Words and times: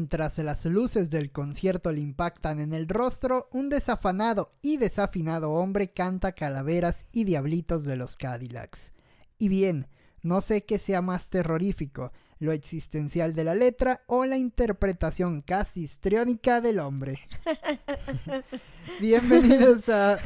Mientras 0.00 0.38
las 0.38 0.64
luces 0.64 1.10
del 1.10 1.30
concierto 1.30 1.92
le 1.92 2.00
impactan 2.00 2.58
en 2.58 2.72
el 2.72 2.88
rostro, 2.88 3.50
un 3.52 3.68
desafanado 3.68 4.54
y 4.62 4.78
desafinado 4.78 5.50
hombre 5.52 5.92
canta 5.92 6.32
calaveras 6.32 7.04
y 7.12 7.24
diablitos 7.24 7.84
de 7.84 7.96
los 7.96 8.16
Cadillacs. 8.16 8.94
Y 9.36 9.50
bien, 9.50 9.88
no 10.22 10.40
sé 10.40 10.64
qué 10.64 10.78
sea 10.78 11.02
más 11.02 11.28
terrorífico, 11.28 12.12
lo 12.40 12.52
existencial 12.52 13.34
de 13.34 13.44
la 13.44 13.54
letra 13.54 14.00
o 14.06 14.24
la 14.24 14.38
interpretación 14.38 15.42
casi 15.42 15.82
histriónica 15.82 16.60
del 16.60 16.80
hombre. 16.80 17.20
Bienvenidos 19.00 19.88
a 19.90 20.18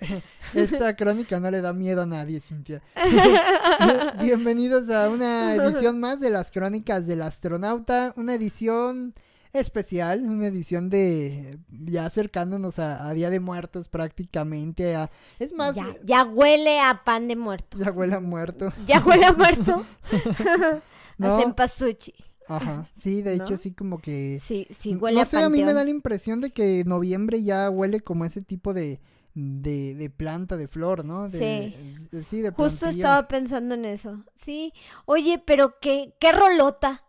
esta 0.54 0.96
crónica 0.96 1.38
no 1.38 1.50
le 1.50 1.60
da 1.60 1.74
miedo 1.74 2.02
a 2.02 2.06
nadie, 2.06 2.40
Cintia. 2.40 2.82
Bienvenidos 4.20 4.88
a 4.88 5.10
una 5.10 5.54
edición 5.54 6.00
más 6.00 6.20
de 6.20 6.30
las 6.30 6.50
crónicas 6.50 7.06
del 7.06 7.20
astronauta, 7.20 8.14
una 8.16 8.34
edición 8.34 9.14
especial, 9.52 10.22
una 10.22 10.46
edición 10.46 10.88
de 10.88 11.58
ya 11.68 12.06
acercándonos 12.06 12.78
a, 12.78 13.12
Día 13.12 13.28
de 13.28 13.40
Muertos 13.40 13.88
prácticamente. 13.88 14.96
es 15.38 15.52
más, 15.52 15.76
ya, 16.02 16.24
huele 16.24 16.80
a 16.80 17.04
pan 17.04 17.28
de 17.28 17.36
muerto. 17.36 17.76
Ya 17.78 17.90
huele 17.92 18.14
a 18.14 18.20
muerto. 18.20 18.72
Ya 18.86 19.00
huele 19.00 19.26
a 19.26 19.32
muerto. 19.32 19.84
No. 21.18 21.36
A 21.36 21.54
Ajá, 22.48 22.88
sí, 22.94 23.20
de 23.20 23.34
hecho 23.34 23.58
sí 23.58 23.72
como 23.72 23.98
que... 23.98 24.40
Sí, 24.42 24.66
sí, 24.70 24.94
huele 24.94 25.18
no 25.20 25.26
sé, 25.26 25.38
a 25.38 25.50
mí 25.50 25.62
me 25.62 25.74
da 25.74 25.84
la 25.84 25.90
impresión 25.90 26.40
de 26.40 26.50
que 26.50 26.82
noviembre 26.86 27.42
ya 27.42 27.68
huele 27.68 28.00
como 28.00 28.24
ese 28.24 28.40
tipo 28.40 28.72
de, 28.72 29.00
de, 29.34 29.94
de 29.94 30.10
planta, 30.10 30.56
de 30.56 30.66
flor, 30.66 31.04
¿no? 31.04 31.28
sí. 31.28 31.74
Sí, 32.22 32.40
de 32.40 32.50
Justo 32.50 32.86
estaba 32.86 33.28
pensando 33.28 33.74
en 33.74 33.84
eso. 33.84 34.24
Sí. 34.34 34.72
Oye, 35.04 35.42
pero 35.44 35.78
qué, 35.78 36.14
qué 36.18 36.32
rolota. 36.32 37.04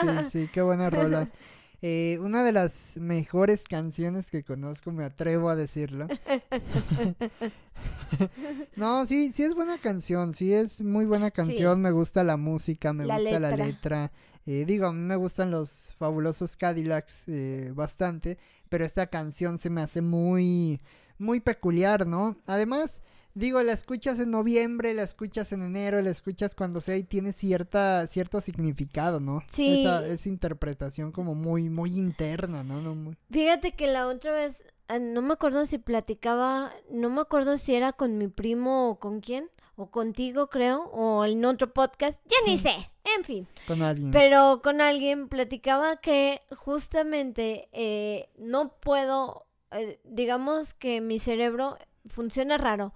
Sí, 0.00 0.08
sí, 0.30 0.48
qué 0.52 0.62
buena 0.62 0.90
rola. 0.90 1.28
Eh, 1.84 2.18
una 2.20 2.44
de 2.44 2.52
las 2.52 2.96
mejores 2.98 3.64
canciones 3.64 4.30
que 4.30 4.44
conozco, 4.44 4.92
me 4.92 5.04
atrevo 5.04 5.48
a 5.48 5.56
decirlo. 5.56 6.06
no, 8.76 9.06
sí, 9.06 9.32
sí 9.32 9.42
es 9.42 9.54
buena 9.54 9.78
canción, 9.78 10.32
sí 10.32 10.52
es 10.52 10.80
muy 10.80 11.06
buena 11.06 11.30
canción, 11.30 11.80
me 11.80 11.90
gusta 11.90 12.24
la 12.24 12.36
música, 12.36 12.92
me 12.92 13.04
gusta 13.06 13.40
la 13.40 13.56
letra. 13.56 14.12
Eh, 14.46 14.64
digo, 14.66 14.86
a 14.86 14.92
mí 14.92 14.98
me 14.98 15.16
gustan 15.16 15.50
los 15.50 15.94
fabulosos 15.98 16.56
Cadillacs 16.56 17.24
eh, 17.28 17.70
bastante, 17.74 18.38
pero 18.68 18.84
esta 18.84 19.06
canción 19.06 19.56
se 19.56 19.70
me 19.70 19.82
hace 19.82 20.02
muy, 20.02 20.80
muy 21.18 21.40
peculiar, 21.40 22.06
¿no? 22.06 22.36
Además, 22.46 23.02
digo, 23.34 23.62
la 23.62 23.72
escuchas 23.72 24.18
en 24.18 24.30
noviembre, 24.30 24.94
la 24.94 25.04
escuchas 25.04 25.52
en 25.52 25.62
enero, 25.62 26.02
la 26.02 26.10
escuchas 26.10 26.54
cuando 26.54 26.80
sea 26.80 26.96
y 26.96 27.04
tiene 27.04 27.32
cierta, 27.32 28.06
cierto 28.08 28.40
significado, 28.40 29.20
¿no? 29.20 29.42
Sí. 29.46 29.80
Esa, 29.80 30.06
esa 30.06 30.28
interpretación 30.28 31.12
como 31.12 31.34
muy, 31.34 31.70
muy 31.70 31.96
interna, 31.96 32.64
¿no? 32.64 32.80
no 32.80 33.14
Fíjate 33.30 33.72
que 33.72 33.86
la 33.86 34.08
otra 34.08 34.32
vez, 34.32 34.64
no 35.00 35.22
me 35.22 35.34
acuerdo 35.34 35.66
si 35.66 35.78
platicaba, 35.78 36.72
no 36.90 37.10
me 37.10 37.20
acuerdo 37.20 37.56
si 37.56 37.74
era 37.74 37.92
con 37.92 38.18
mi 38.18 38.28
primo 38.28 38.90
o 38.90 38.98
con 38.98 39.20
quién, 39.20 39.50
o 39.76 39.90
contigo 39.90 40.48
creo, 40.48 40.84
o 40.92 41.24
en 41.24 41.44
otro 41.44 41.72
podcast, 41.72 42.22
ya 42.26 42.36
ni 42.46 42.58
sé, 42.58 42.90
en 43.16 43.24
fin. 43.24 43.48
Con 43.66 43.82
alguien. 43.82 44.10
Pero 44.10 44.60
con 44.62 44.80
alguien 44.80 45.28
platicaba 45.28 45.96
que 45.96 46.42
justamente 46.56 47.68
eh, 47.72 48.28
no 48.38 48.76
puedo, 48.80 49.46
eh, 49.70 50.00
digamos 50.04 50.74
que 50.74 51.00
mi 51.00 51.18
cerebro 51.18 51.78
funciona 52.06 52.58
raro. 52.58 52.94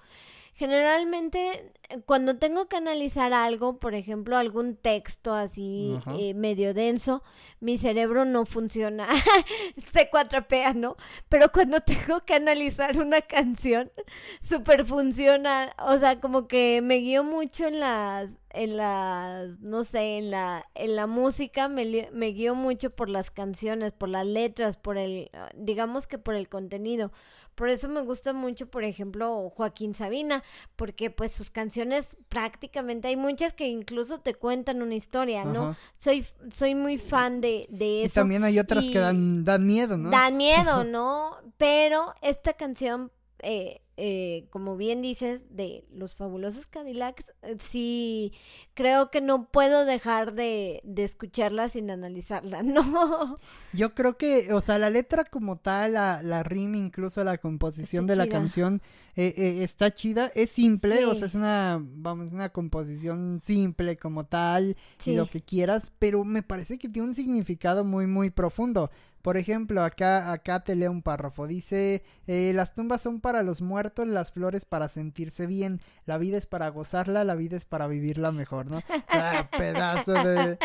Generalmente, 0.57 1.71
eh, 1.91 2.01
cuando 2.07 2.39
tengo 2.39 2.67
que 2.67 2.77
analizar 2.77 3.35
algo, 3.35 3.79
por 3.79 3.95
ejemplo, 3.95 4.39
algún 4.39 4.75
texto 4.75 5.35
así 5.35 5.99
eh, 6.19 6.33
medio 6.33 6.73
denso, 6.73 7.23
mi 7.61 7.77
cerebro 7.77 8.25
no 8.25 8.47
funciona. 8.47 9.07
Se 9.93 10.09
cuatrapea, 10.09 10.73
¿no? 10.73 10.97
Pero 11.29 11.53
cuando 11.53 11.81
tengo 11.83 12.25
que 12.25 12.35
analizar 12.35 12.99
una 12.99 13.21
canción, 13.21 13.93
súper 14.41 14.87
funciona. 14.87 15.75
O 15.79 15.99
sea, 15.99 16.21
como 16.21 16.49
que 16.49 16.81
me 16.83 16.97
guío 16.97 17.23
mucho 17.23 17.67
en 17.67 17.79
las, 17.79 18.39
en 18.49 18.79
las, 18.79 19.61
no 19.61 19.85
sé, 19.85 20.17
en 20.17 20.31
la, 20.31 20.65
en 20.75 20.97
la 20.97 21.07
música, 21.07 21.69
me, 21.69 22.09
me 22.13 22.29
guío 22.29 22.55
mucho 22.55 22.89
por 22.89 23.11
las 23.11 23.31
canciones, 23.31 23.93
por 23.93 24.09
las 24.09 24.27
letras, 24.27 24.79
por 24.79 24.97
el, 24.97 25.31
digamos 25.55 26.07
que 26.07 26.17
por 26.17 26.35
el 26.35 26.49
contenido 26.49 27.13
por 27.57 27.71
eso 27.71 27.89
me 27.89 28.03
gusta 28.03 28.35
mucho, 28.35 28.67
por 28.67 28.85
ejemplo, 28.85 29.51
Joaquín 29.57 29.95
Sabina, 29.95 30.45
porque 30.77 31.11
pues 31.11 31.33
sus 31.33 31.51
canciones 31.51 32.17
prácticamente 32.29 33.09
hay 33.09 33.17
muchas 33.17 33.55
que 33.55 33.67
incluso 33.67 34.21
te 34.21 34.35
cuentan 34.35 34.83
una 34.83 34.95
historia, 34.95 35.45
¿no? 35.45 35.75
Soy 35.97 36.25
soy 36.51 36.75
muy 36.75 36.99
fan 36.99 37.41
de, 37.41 37.67
de 37.71 38.03
eso. 38.03 38.13
Y 38.13 38.15
también 38.15 38.45
hay 38.45 38.59
otras 38.59 38.85
que 38.89 38.99
dan, 38.99 39.45
dan 39.45 39.67
miedo, 39.67 39.97
¿no? 39.97 40.11
Dan 40.11 40.37
miedo, 40.37 40.85
¿no? 40.85 41.37
Pero 41.57 42.15
esta 42.21 42.53
canción 42.53 43.11
eh, 43.41 43.81
eh, 43.99 44.47
como 44.51 44.77
bien 44.77 45.01
dices, 45.01 45.47
de 45.57 45.85
los 45.91 46.15
fabulosos 46.15 46.67
Cadillacs, 46.67 47.33
eh, 47.43 47.57
sí 47.59 48.33
creo 48.75 49.11
que 49.11 49.23
no 49.23 49.49
puedo 49.51 49.87
dejar 49.87 50.35
de, 50.35 50.83
de, 50.85 51.05
escucharla 51.05 51.69
sin 51.69 51.91
analizarla, 51.91 52.63
¿no? 52.63 53.39
Yo 53.73 53.95
creo 53.95 54.19
que, 54.19 54.53
o 54.53 54.61
sea, 54.61 54.79
la 54.79 54.91
letra 54.91 55.25
como 55.25 55.57
tal, 55.57 55.95
la, 55.95 56.23
la 56.23 56.43
rima, 56.43 56.77
incluso 56.77 57.25
la 57.25 57.39
composición 57.39 58.07
de 58.07 58.17
la 58.17 58.29
canción 58.29 58.83
eh, 59.15 59.63
está 59.63 59.95
chida, 59.95 60.31
es 60.35 60.51
simple, 60.51 61.07
o 61.07 61.15
sea, 61.15 61.27
es 61.27 61.35
una, 61.35 61.83
vamos, 61.83 62.33
una 62.33 62.51
composición 62.51 63.41
simple 63.41 63.97
como 63.97 64.27
tal, 64.27 64.77
y 65.07 65.15
lo 65.15 65.27
que 65.27 65.41
quieras, 65.41 65.91
pero 65.99 66.23
me 66.23 66.43
parece 66.43 66.77
que 66.77 66.91
tiene 66.91 67.09
un 67.09 67.15
significado 67.15 67.83
muy, 67.83 68.07
muy 68.07 68.29
profundo. 68.29 68.91
Por 69.27 69.37
ejemplo, 69.37 69.83
acá, 69.83 70.31
acá 70.31 70.61
te 70.63 70.77
leo 70.77 70.93
un 70.93 71.03
párrafo. 71.03 71.49
Dice, 71.49 72.05
eh, 72.29 72.53
las 72.55 72.75
tumbas 72.75 73.03
son 73.03 73.21
para 73.21 73.43
los 73.43 73.61
muertos, 73.61 74.07
las 74.07 74.31
flores 74.31 74.65
para 74.65 74.89
sentirse 74.89 75.49
bien, 75.49 75.81
la 76.05 76.17
vida 76.17 76.39
es 76.39 76.47
para 76.47 76.69
gozarla, 76.69 77.25
la 77.25 77.35
vida 77.35 77.57
es 77.57 77.67
para 77.67 77.89
vivirla 77.89 78.31
mejor, 78.31 78.67
¿no? 78.67 78.81
Ah, 79.09 79.49
pedazo 79.51 80.13
de... 80.13 80.59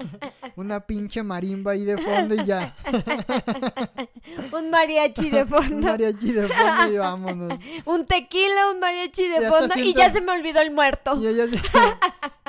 Una 0.56 0.86
pinche 0.86 1.22
marimba 1.22 1.72
ahí 1.72 1.84
de 1.84 1.98
fondo 1.98 2.36
y 2.36 2.46
ya. 2.46 2.74
un 4.52 4.70
mariachi 4.70 5.28
de 5.28 5.44
fondo. 5.44 5.76
un 5.76 5.84
mariachi 5.84 6.32
de 6.32 6.48
fondo 6.48 6.92
y 6.94 6.96
vámonos. 6.96 7.60
un 7.84 8.06
tequila, 8.06 8.70
un 8.72 8.80
mariachi 8.80 9.28
de 9.28 9.46
fondo 9.46 9.74
y 9.76 9.92
ya 9.92 10.10
se 10.10 10.22
me 10.22 10.32
olvidó 10.32 10.62
el 10.62 10.70
muerto. 10.70 11.20
Yo 11.20 11.32
ya, 11.32 11.44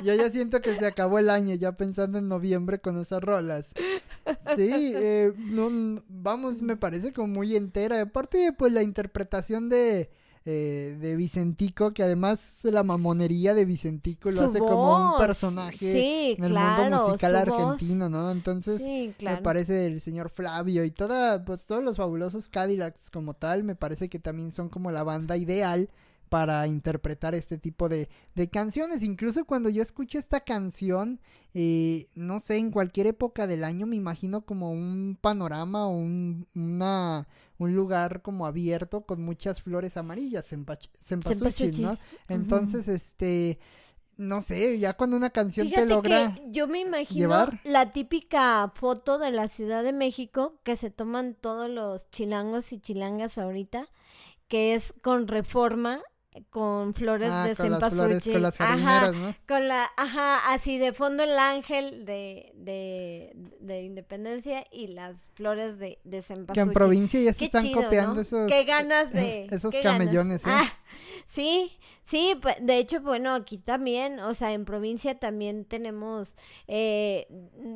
yo 0.03 0.13
ya 0.13 0.30
siento 0.31 0.62
que 0.62 0.75
se 0.75 0.85
acabó 0.85 1.19
el 1.19 1.30
año 1.30 1.56
ya 1.56 1.74
pensando 1.74 2.18
en 2.18 2.28
noviembre 2.28 2.80
con 2.80 2.97
esas 2.97 3.24
rolas. 3.24 3.74
Sí, 4.56 4.94
eh, 4.96 5.34
no, 5.38 6.03
vamos, 6.08 6.62
me 6.62 6.75
parece 6.75 7.13
como 7.13 7.28
muy 7.28 7.56
entera. 7.56 8.02
Aparte, 8.02 8.53
pues 8.58 8.74
la 8.74 8.84
interpretación 8.84 9.69
de, 9.69 10.09
eh, 10.46 10.97
de 11.00 11.16
Vicentico, 11.16 11.94
que 11.94 12.03
además 12.03 12.62
la 12.63 12.84
mamonería 12.84 13.53
de 13.53 13.66
Vicentico 13.66 14.31
lo 14.31 14.46
hace 14.46 14.59
como 14.59 15.13
un 15.13 15.18
personaje 15.19 16.31
en 16.34 16.44
el 16.44 16.53
mundo 16.53 17.06
musical 17.06 17.35
argentino, 17.35 18.09
¿no? 18.09 18.31
Entonces, 18.31 18.81
me 19.22 19.38
parece 19.38 19.85
el 19.85 20.00
señor 20.00 20.29
Flavio 20.29 20.84
y 20.84 20.91
toda, 20.91 21.44
pues 21.44 21.68
todos 21.68 21.84
los 21.84 21.97
fabulosos 21.97 22.50
Cadillacs 22.50 23.09
como 23.09 23.34
tal, 23.34 23.64
me 23.64 23.75
parece 23.75 24.09
que 24.09 24.19
también 24.19 24.52
son 24.52 24.69
como 24.69 24.91
la 24.91 25.03
banda 25.03 25.35
ideal 25.38 25.90
para 26.30 26.68
interpretar 26.68 27.36
este 27.36 27.58
tipo 27.58 27.90
de, 27.90 28.09
de, 28.35 28.50
canciones. 28.50 29.03
Incluso 29.03 29.46
cuando 29.46 29.70
yo 29.70 29.82
escucho 29.82 30.18
esta 30.18 30.41
canción, 30.41 31.20
eh, 31.53 32.08
no 32.16 32.40
sé, 32.40 32.58
en 32.58 32.72
cualquier 32.72 33.08
época 33.08 33.47
del 33.47 33.64
año 33.64 33.85
me 33.85 33.96
imagino 33.96 34.46
como 34.46 34.72
un 34.72 35.18
panorama 35.20 35.88
o 35.88 35.91
un, 35.91 36.47
una, 36.53 37.28
un 37.58 37.76
lugar 37.76 38.22
como 38.22 38.46
abierto 38.46 39.02
con 39.02 39.22
muchas 39.22 39.62
flores 39.62 39.97
amarillas, 39.97 40.52
en 40.53 40.66
¿no? 41.82 41.97
Entonces, 42.28 42.88
este 42.88 43.59
no 44.18 44.41
sé, 44.41 44.80
ya 44.80 44.94
cuando 44.94 45.16
una 45.16 45.30
canción 45.30 45.70
te 45.70 45.85
logra. 45.85 46.35
yo 46.47 46.68
me 46.68 46.80
imagino 46.80 47.50
la 47.64 47.94
típica 47.94 48.72
foto 48.73 49.20
de 49.20 49.32
la 49.32 49.47
Ciudad 49.47 49.84
de 49.84 49.94
México 49.94 50.59
que 50.64 50.76
se 50.76 50.90
toman 50.90 51.35
todos 51.35 51.70
los 51.70 52.09
chilangos 52.09 52.73
y 52.73 52.80
chilangas 52.80 53.38
ahorita, 53.38 53.88
que 54.47 54.73
es 54.73 54.94
con 55.02 55.28
reforma 55.28 56.02
con 56.49 56.93
flores 56.93 57.29
Ah, 57.31 57.47
de 57.47 57.55
con 57.55 57.69
las 57.72 57.79
flores, 57.93 58.23
cempasúchil. 58.23 58.34
con 58.34 58.41
las 58.41 58.61
Ajá, 58.61 59.11
¿no? 59.11 59.35
con 59.47 59.67
la, 59.67 59.89
ajá, 59.97 60.53
así 60.53 60.78
de 60.78 60.93
fondo 60.93 61.23
el 61.23 61.37
ángel 61.37 62.05
de, 62.05 62.51
de, 62.55 63.34
de 63.59 63.81
Independencia 63.84 64.63
y 64.72 64.87
las 64.87 65.29
flores 65.35 65.78
de, 65.78 65.99
de 66.03 66.09
Que 66.11 66.17
en 66.17 66.23
cempasúchil. 66.23 66.73
provincia 66.73 67.19
ya 67.22 67.34
se 67.34 67.39
Qué 67.39 67.45
están 67.45 67.63
chido, 67.63 67.81
copiando 67.84 68.16
¿no? 68.16 68.22
esos. 68.22 68.47
Qué 68.49 68.63
ganas 68.63 69.11
de... 69.13 69.45
esos 69.51 69.73
camellones, 69.84 70.45
¿eh? 70.45 70.49
Ah, 70.51 70.73
sí, 71.25 71.78
sí, 72.03 72.37
pues, 72.41 72.55
de 72.61 72.78
hecho, 72.78 73.01
bueno, 73.01 73.34
aquí 73.34 73.57
también, 73.57 74.19
o 74.19 74.34
sea, 74.34 74.53
en 74.53 74.66
provincia 74.66 75.19
también 75.19 75.66
tenemos, 75.66 76.34
eh, 76.67 77.28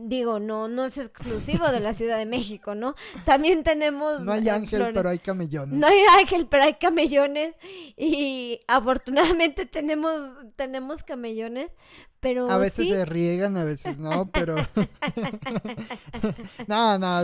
digo, 0.05 0.39
no, 0.39 0.67
no 0.67 0.85
es 0.85 0.97
exclusivo 0.97 1.69
de 1.71 1.79
la 1.79 1.93
Ciudad 1.93 2.17
de 2.17 2.25
México, 2.25 2.75
¿no? 2.75 2.95
También 3.25 3.63
tenemos... 3.63 4.21
No 4.21 4.31
hay 4.33 4.47
ángel, 4.49 4.79
flores. 4.79 4.93
pero 4.95 5.09
hay 5.09 5.19
camellones. 5.19 5.77
No 5.77 5.87
hay 5.87 5.99
ángel, 6.19 6.47
pero 6.47 6.63
hay 6.63 6.73
camellones 6.75 7.55
y 7.97 8.50
afortunadamente 8.67 9.65
tenemos 9.65 10.13
tenemos 10.55 11.03
camellones, 11.03 11.71
pero 12.19 12.49
A 12.49 12.57
veces 12.57 12.87
sí, 12.87 12.93
se 12.93 13.05
riegan, 13.05 13.57
a 13.57 13.63
veces 13.63 13.99
no, 13.99 14.29
pero... 14.31 14.55
no, 16.67 16.99
no, 16.99 17.23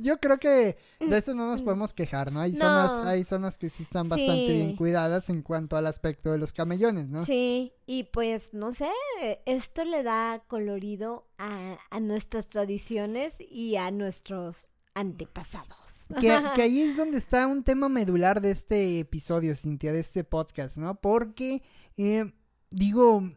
yo 0.00 0.18
creo 0.18 0.38
que 0.38 0.76
de 0.98 1.18
eso 1.18 1.34
no 1.34 1.46
nos 1.46 1.62
podemos 1.62 1.94
quejar, 1.94 2.32
¿no? 2.32 2.40
Hay 2.40 2.54
zonas, 2.54 3.06
hay 3.06 3.24
zonas 3.24 3.58
que 3.58 3.68
sí 3.68 3.84
están 3.84 4.08
bastante 4.08 4.52
bien 4.52 4.76
cuidadas 4.76 5.30
en 5.30 5.42
cuanto 5.42 5.76
al 5.76 5.86
aspecto 5.86 6.32
de 6.32 6.38
los 6.38 6.52
camellones, 6.52 7.08
¿no? 7.08 7.24
sí, 7.24 7.72
y 7.86 8.04
pues 8.04 8.54
no 8.54 8.72
sé, 8.72 8.90
esto 9.46 9.84
le 9.84 10.02
da 10.02 10.42
colorido 10.46 11.26
a, 11.38 11.78
a 11.90 12.00
nuestras 12.00 12.48
tradiciones 12.48 13.34
y 13.38 13.76
a 13.76 13.90
nuestros 13.90 14.68
antepasados. 14.98 16.06
Que, 16.20 16.30
que 16.54 16.62
ahí 16.62 16.80
es 16.80 16.96
donde 16.96 17.18
está 17.18 17.46
un 17.46 17.62
tema 17.62 17.88
medular 17.88 18.40
de 18.40 18.50
este 18.50 19.00
episodio, 19.00 19.54
Cintia, 19.54 19.92
de 19.92 20.00
este 20.00 20.24
podcast, 20.24 20.78
¿no? 20.78 21.00
Porque, 21.00 21.62
eh, 21.96 22.32
digo, 22.70 23.30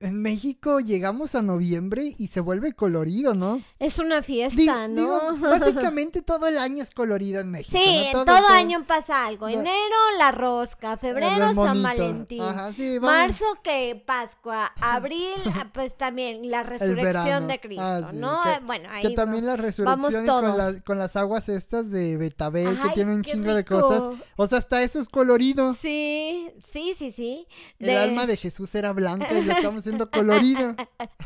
en 0.00 0.20
México 0.20 0.80
llegamos 0.80 1.36
a 1.36 1.42
noviembre 1.42 2.14
y 2.18 2.26
se 2.28 2.40
vuelve 2.40 2.72
colorido, 2.72 3.34
¿no? 3.34 3.62
Es 3.78 3.98
una 4.00 4.22
fiesta, 4.22 4.88
¿no? 4.88 4.94
digo, 5.00 5.20
básicamente 5.38 6.20
todo 6.20 6.48
el 6.48 6.58
año 6.58 6.82
es 6.82 6.90
colorido 6.90 7.40
en 7.40 7.50
México. 7.52 7.78
Sí, 7.80 8.06
¿no? 8.12 8.24
todo, 8.24 8.48
año 8.48 8.84
pasa 8.86 9.24
algo. 9.24 9.48
Enero, 9.48 9.96
la 10.18 10.32
rosca. 10.32 10.96
Febrero, 10.96 11.54
San. 11.54 11.82
Valentín. 11.82 12.42
Ajá, 12.42 12.72
sí, 12.72 12.98
vamos. 12.98 13.16
Marzo 13.16 13.44
que 13.62 14.02
Pascua, 14.04 14.72
abril 14.80 15.30
ah, 15.54 15.68
pues 15.72 15.96
también 15.96 16.50
la 16.50 16.64
resurrección 16.64 17.46
de 17.46 17.60
Cristo, 17.60 17.82
Ah, 17.84 18.08
sí, 18.10 18.16
¿no? 18.16 18.40
que- 18.42 18.52
Eh, 18.52 18.60
bueno, 18.64 18.88
ahí 18.90 19.02
Que 19.02 19.10
también 19.14 19.46
la 19.46 19.56
resurrección 19.56 20.26
con, 20.26 20.58
la- 20.58 20.80
con 20.84 20.98
las 20.98 21.14
aguas 21.16 21.48
estas 21.48 21.90
de 21.90 22.16
Betabel, 22.16 22.76
que 22.76 22.88
Ay, 22.88 22.94
tiene 22.94 23.14
un 23.14 23.22
chingo 23.22 23.54
de 23.54 23.64
cosas. 23.64 24.08
O 24.36 24.46
sea, 24.46 24.58
hasta 24.58 24.82
eso 24.82 24.98
es 24.98 25.08
colorido. 25.08 25.74
Sí, 25.74 26.48
sí, 26.62 26.94
sí, 26.98 27.12
sí. 27.12 27.46
El 27.78 27.96
alma 27.96 28.26
de 28.26 28.36
Jesús 28.36 28.74
era 28.74 28.92
blanca 28.92 29.28
y 29.32 29.42
estamos 29.52 29.80
haciendo 29.80 30.10
colorido. 30.10 30.74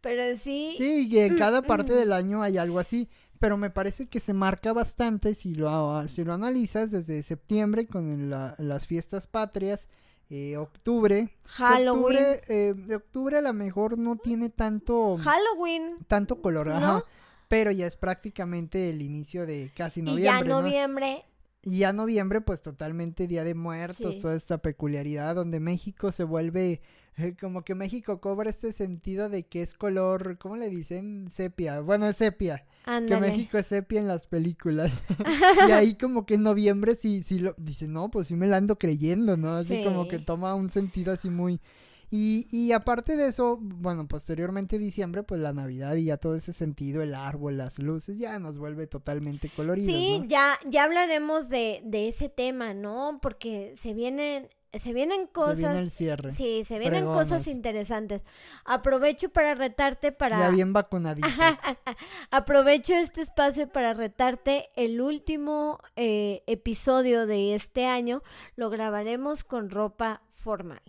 Pero 0.00 0.36
sí, 0.36 0.74
Sí, 0.78 1.18
en 1.18 1.36
cada 1.36 1.62
parte 1.62 1.92
del 1.94 2.12
año 2.12 2.42
hay 2.42 2.58
algo 2.58 2.78
así. 2.78 3.08
Pero 3.38 3.56
me 3.56 3.70
parece 3.70 4.06
que 4.06 4.20
se 4.20 4.34
marca 4.34 4.72
bastante 4.74 5.34
si 5.34 5.54
lo, 5.54 6.06
si 6.08 6.24
lo 6.24 6.34
analizas 6.34 6.90
desde 6.90 7.22
septiembre 7.22 7.86
con 7.86 8.28
la- 8.28 8.54
las 8.58 8.86
fiestas 8.86 9.26
patrias, 9.26 9.88
eh, 10.28 10.58
octubre. 10.58 11.30
Halloween. 11.46 11.88
Octubre, 12.18 12.42
eh, 12.48 12.74
de 12.76 12.96
octubre 12.96 13.38
a 13.38 13.40
lo 13.40 13.52
mejor 13.54 13.96
no 13.98 14.16
tiene 14.16 14.50
tanto, 14.50 15.16
Halloween. 15.16 15.88
tanto 16.06 16.42
color, 16.42 16.66
¿No? 16.66 16.74
ajá, 16.76 17.04
pero 17.48 17.70
ya 17.70 17.86
es 17.86 17.96
prácticamente 17.96 18.90
el 18.90 19.00
inicio 19.00 19.46
de 19.46 19.72
casi 19.74 20.00
y 20.00 20.02
noviembre. 20.02 20.24
ya 20.24 20.40
¿no? 20.44 20.60
noviembre. 20.60 21.24
Y 21.62 21.78
ya 21.78 21.92
noviembre, 21.92 22.40
pues 22.40 22.62
totalmente 22.62 23.26
Día 23.26 23.44
de 23.44 23.54
Muertos, 23.54 24.16
Sí. 24.16 24.22
toda 24.22 24.34
esta 24.34 24.58
peculiaridad 24.58 25.34
donde 25.34 25.60
México 25.60 26.10
se 26.10 26.24
vuelve 26.24 26.80
eh, 27.16 27.34
como 27.38 27.64
que 27.64 27.74
México 27.74 28.20
cobra 28.20 28.48
este 28.48 28.72
sentido 28.72 29.28
de 29.28 29.42
que 29.44 29.62
es 29.62 29.74
color, 29.74 30.38
¿cómo 30.38 30.56
le 30.56 30.70
dicen? 30.70 31.26
Sepia. 31.30 31.80
Bueno, 31.80 32.06
es 32.08 32.16
sepia. 32.16 32.64
Que. 33.06 33.16
México 33.18 33.58
es 33.58 33.66
sepia 33.66 34.00
en 34.00 34.08
las 34.08 34.26
películas. 34.26 34.90
y 35.68 35.72
ahí 35.72 35.94
como 35.96 36.24
que 36.24 36.34
en 36.34 36.44
noviembre 36.44 36.94
sí, 36.94 37.22
sí 37.22 37.40
lo 37.40 37.54
dice, 37.58 37.88
no, 37.88 38.10
pues 38.10 38.28
sí 38.28 38.36
me 38.36 38.46
la 38.46 38.56
ando 38.56 38.78
creyendo, 38.78 39.36
¿no? 39.36 39.54
Así 39.56 39.84
como 39.84 40.08
que 40.08 40.18
toma 40.18 40.54
un 40.54 40.70
sentido 40.70 41.12
así 41.12 41.28
muy... 41.28 41.60
Y, 42.10 42.48
y 42.50 42.72
aparte 42.72 43.16
de 43.16 43.28
eso, 43.28 43.58
bueno, 43.60 44.08
posteriormente 44.08 44.78
diciembre, 44.78 45.22
pues 45.22 45.40
la 45.40 45.52
Navidad 45.52 45.94
y 45.94 46.06
ya 46.06 46.16
todo 46.16 46.34
ese 46.34 46.52
sentido, 46.52 47.02
el 47.02 47.14
árbol, 47.14 47.56
las 47.56 47.78
luces, 47.78 48.18
ya 48.18 48.38
nos 48.40 48.58
vuelve 48.58 48.88
totalmente 48.88 49.48
coloridos, 49.48 49.94
Sí, 49.94 50.18
¿no? 50.18 50.24
ya, 50.24 50.58
ya 50.66 50.84
hablaremos 50.84 51.48
de, 51.48 51.80
de 51.84 52.08
ese 52.08 52.28
tema, 52.28 52.74
¿no? 52.74 53.20
Porque 53.22 53.74
se 53.76 53.94
vienen, 53.94 54.48
se 54.72 54.92
vienen 54.92 55.28
cosas. 55.28 55.56
Se 55.56 55.62
viene 55.62 55.80
el 55.82 55.90
cierre. 55.92 56.32
Sí, 56.32 56.64
se 56.64 56.80
vienen 56.80 57.04
cosas 57.04 57.46
interesantes. 57.46 58.22
Aprovecho 58.64 59.28
para 59.28 59.54
retarte 59.54 60.10
para. 60.10 60.38
Ya 60.38 60.50
bien 60.50 60.72
vacunaditos. 60.72 61.30
Aprovecho 62.32 62.94
este 62.94 63.20
espacio 63.20 63.68
para 63.68 63.94
retarte. 63.94 64.70
El 64.74 65.00
último 65.00 65.78
eh, 65.94 66.42
episodio 66.46 67.26
de 67.26 67.54
este 67.54 67.86
año 67.86 68.22
lo 68.56 68.68
grabaremos 68.70 69.44
con 69.44 69.70
ropa 69.70 70.22
formal. 70.40 70.82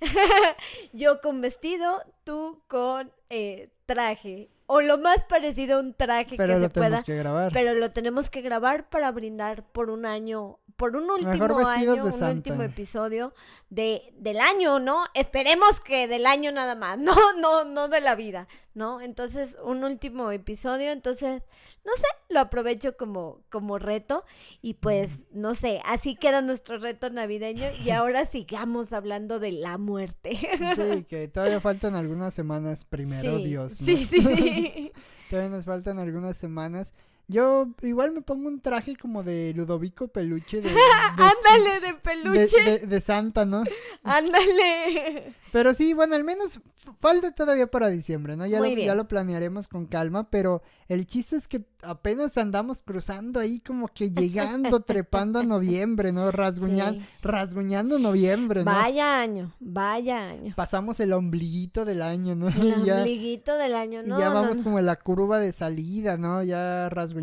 Yo 0.92 1.20
con 1.20 1.40
vestido, 1.40 2.02
tú 2.24 2.62
con 2.66 3.12
eh, 3.30 3.70
traje. 3.86 4.50
O 4.66 4.80
lo 4.82 4.98
más 4.98 5.24
parecido 5.24 5.78
a 5.78 5.80
un 5.80 5.94
traje 5.94 6.36
Pero 6.36 6.54
que 6.54 6.60
lo 6.60 6.66
se 6.66 6.70
pueda. 6.70 6.86
tenemos 6.86 7.04
que 7.04 7.16
grabar. 7.16 7.52
Pero 7.52 7.74
lo 7.74 7.90
tenemos 7.90 8.28
que 8.30 8.42
grabar 8.42 8.88
para 8.90 9.10
brindar 9.12 9.64
por 9.72 9.88
un 9.88 10.04
año, 10.04 10.58
por 10.78 10.94
un 10.94 11.10
último 11.10 11.66
año, 11.66 11.96
de 11.96 12.02
un 12.02 12.12
Santa. 12.12 12.30
último 12.30 12.62
episodio 12.62 13.34
de, 13.68 14.14
del 14.16 14.38
año, 14.38 14.78
¿no? 14.78 15.02
Esperemos 15.12 15.80
que 15.80 16.06
del 16.06 16.24
año 16.24 16.52
nada 16.52 16.76
más, 16.76 16.96
no, 16.98 17.14
no, 17.36 17.64
no 17.64 17.88
de 17.88 18.00
la 18.00 18.14
vida, 18.14 18.46
¿no? 18.74 19.00
Entonces, 19.00 19.58
un 19.64 19.82
último 19.82 20.30
episodio, 20.30 20.92
entonces, 20.92 21.42
no 21.84 21.92
sé, 21.96 22.06
lo 22.28 22.38
aprovecho 22.38 22.96
como, 22.96 23.40
como 23.50 23.80
reto 23.80 24.24
y 24.62 24.74
pues, 24.74 25.24
no 25.32 25.56
sé, 25.56 25.82
así 25.84 26.14
queda 26.14 26.42
nuestro 26.42 26.78
reto 26.78 27.10
navideño 27.10 27.72
y 27.84 27.90
ahora 27.90 28.24
sigamos 28.24 28.92
hablando 28.92 29.40
de 29.40 29.50
la 29.50 29.78
muerte. 29.78 30.38
Sí, 30.76 31.02
que 31.08 31.26
todavía 31.26 31.60
faltan 31.60 31.96
algunas 31.96 32.34
semanas 32.34 32.84
primero, 32.84 33.38
sí, 33.38 33.44
Dios. 33.44 33.80
¿no? 33.80 33.86
sí, 33.86 33.96
sí, 33.96 34.22
sí. 34.22 34.92
Todavía 35.28 35.50
nos 35.50 35.64
faltan 35.64 35.98
algunas 35.98 36.36
semanas. 36.36 36.94
Yo 37.30 37.68
igual 37.82 38.12
me 38.12 38.22
pongo 38.22 38.48
un 38.48 38.60
traje 38.60 38.96
como 38.96 39.22
de 39.22 39.52
Ludovico 39.54 40.08
Peluche 40.08 40.62
de, 40.62 40.70
de- 40.70 40.78
Ándale 41.18 41.80
de 41.86 41.94
peluche, 41.94 42.62
de- 42.64 42.78
de 42.86 43.00
Santa, 43.02 43.44
¿no? 43.44 43.64
ándale. 44.02 45.34
Pero 45.52 45.72
sí, 45.72 45.94
bueno, 45.94 46.14
al 46.14 46.24
menos 46.24 46.60
falta 47.00 47.32
todavía 47.32 47.66
para 47.70 47.88
diciembre, 47.88 48.36
¿no? 48.36 48.46
Ya, 48.46 48.58
Muy 48.58 48.70
lo, 48.70 48.76
bien. 48.76 48.86
ya 48.88 48.94
lo 48.94 49.08
planearemos 49.08 49.66
con 49.66 49.86
calma, 49.86 50.28
pero 50.30 50.62
el 50.88 51.06
chiste 51.06 51.36
es 51.36 51.48
que 51.48 51.64
apenas 51.82 52.36
andamos 52.36 52.82
cruzando 52.82 53.40
ahí 53.40 53.58
como 53.60 53.88
que 53.88 54.10
llegando, 54.12 54.80
trepando 54.80 55.38
a 55.38 55.44
noviembre, 55.44 56.12
¿no? 56.12 56.30
Rasguñan- 56.32 56.98
Sí. 56.98 57.06
rasguñando 57.22 57.98
noviembre, 57.98 58.62
¿no? 58.62 58.70
Vaya 58.70 59.20
año, 59.22 59.54
vaya 59.58 60.28
año. 60.28 60.52
Pasamos 60.54 61.00
el 61.00 61.14
ombliguito 61.14 61.86
del 61.86 62.02
año, 62.02 62.34
¿no? 62.34 62.48
El 62.48 62.82
Y 62.82 62.84
ya- 62.84 62.96
ombliguito 62.98 63.54
del 63.56 63.74
año, 63.74 64.02
Y 64.02 64.06
no, 64.08 64.18
ya 64.18 64.28
no, 64.28 64.34
vamos 64.34 64.58
no. 64.58 64.64
como 64.64 64.78
en 64.78 64.84
la 64.86 64.96
curva 64.96 65.38
de 65.38 65.54
salida, 65.54 66.18
¿no? 66.18 66.42
Ya 66.42 66.90
rasguñando 66.90 67.17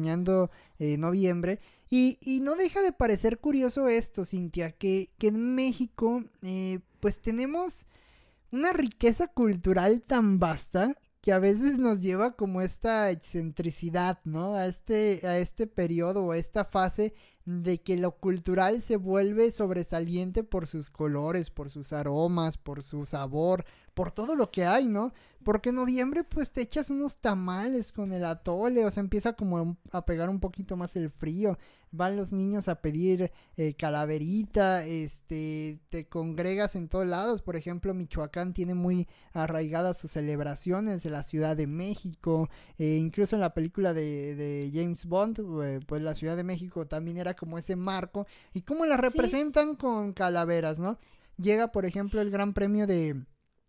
eh, 0.80 0.98
noviembre. 0.98 1.60
Y, 1.90 2.18
y 2.22 2.42
no 2.42 2.56
deja 2.56 2.82
de 2.82 2.92
parecer 2.92 3.40
curioso 3.40 3.88
esto, 3.88 4.26
Cintia, 4.26 4.72
que, 4.72 5.12
que 5.18 5.28
en 5.28 5.56
México 5.56 6.24
eh, 6.42 6.80
pues 7.00 7.22
tenemos 7.22 7.86
una 8.52 8.74
riqueza 8.74 9.28
cultural 9.28 10.02
tan 10.02 10.40
vasta 10.40 10.94
que 11.26 11.34
a 11.34 11.40
veces 11.40 11.80
nos 11.80 12.02
lleva 12.02 12.36
como 12.36 12.62
esta 12.62 13.10
excentricidad, 13.10 14.20
¿no? 14.26 14.54
A 14.54 14.68
este, 14.68 15.26
a 15.26 15.40
este 15.40 15.66
periodo 15.66 16.24
o 16.24 16.34
a 16.34 16.38
esta 16.38 16.66
fase 16.66 17.16
de 17.46 17.82
que 17.82 17.98
lo 17.98 18.12
cultural 18.12 18.80
se 18.80 18.96
vuelve 18.96 19.50
sobresaliente 19.52 20.44
por 20.44 20.68
sus 20.68 20.92
colores, 20.92 21.50
por 21.50 21.72
sus 21.72 21.94
aromas, 21.94 22.60
por 22.60 22.84
su 22.84 23.08
sabor, 23.08 23.66
por 23.96 24.12
todo 24.12 24.36
lo 24.36 24.52
que 24.52 24.66
hay, 24.66 24.88
¿no? 24.88 25.14
Porque 25.44 25.70
en 25.70 25.78
noviembre 25.78 26.24
pues 26.24 26.52
te 26.52 26.62
echas 26.62 26.92
unos 26.92 27.18
tamales 27.18 27.92
con 27.92 28.14
el 28.14 28.24
atole, 28.24 28.86
o 28.86 28.92
sea, 28.92 29.02
empieza 29.02 29.34
como 29.34 29.78
a 29.92 30.06
pegar 30.06 30.30
un 30.30 30.40
poquito 30.40 30.78
más 30.78 30.96
el 30.96 31.10
frío, 31.10 31.58
van 31.96 32.16
los 32.18 32.34
niños 32.34 32.68
a 32.68 32.82
pedir 32.82 33.32
eh, 33.58 33.74
calaverita, 33.76 34.86
este, 34.86 35.80
te 35.90 36.08
congregas 36.08 36.76
en 36.76 36.88
todos 36.90 37.06
lados, 37.08 37.42
por 37.42 37.56
ejemplo, 37.56 37.94
Michoacán 37.94 38.54
tiene 38.54 38.74
muy 38.74 39.08
arraigadas 39.34 39.98
sus 39.98 40.12
celebraciones 40.12 41.04
de 41.04 41.10
la 41.10 41.24
Ciudad 41.24 41.56
de 41.58 41.68
México, 41.68 42.50
eh, 42.78 42.98
incluso 42.98 43.36
en 43.36 43.42
la 43.42 43.54
película 43.54 43.94
de, 43.94 44.36
de 44.36 44.72
James 44.74 45.06
Bond, 45.06 45.40
eh, 45.64 45.80
pues 45.86 46.02
la 46.02 46.16
Ciudad 46.16 46.36
de 46.38 46.44
México 46.44 46.86
también 46.88 47.18
era 47.18 47.34
como 47.36 47.58
ese 47.58 47.76
marco, 47.76 48.28
y 48.54 48.62
cómo 48.62 48.86
la 48.86 48.96
Sí. 48.96 49.02
representan 49.02 49.76
con 49.76 50.14
calaveras, 50.14 50.80
¿no? 50.80 50.98
Llega, 51.38 51.72
por 51.72 51.86
ejemplo, 51.86 52.22
el 52.22 52.32
Gran 52.32 52.54
Premio 52.54 52.88
de 52.88 53.22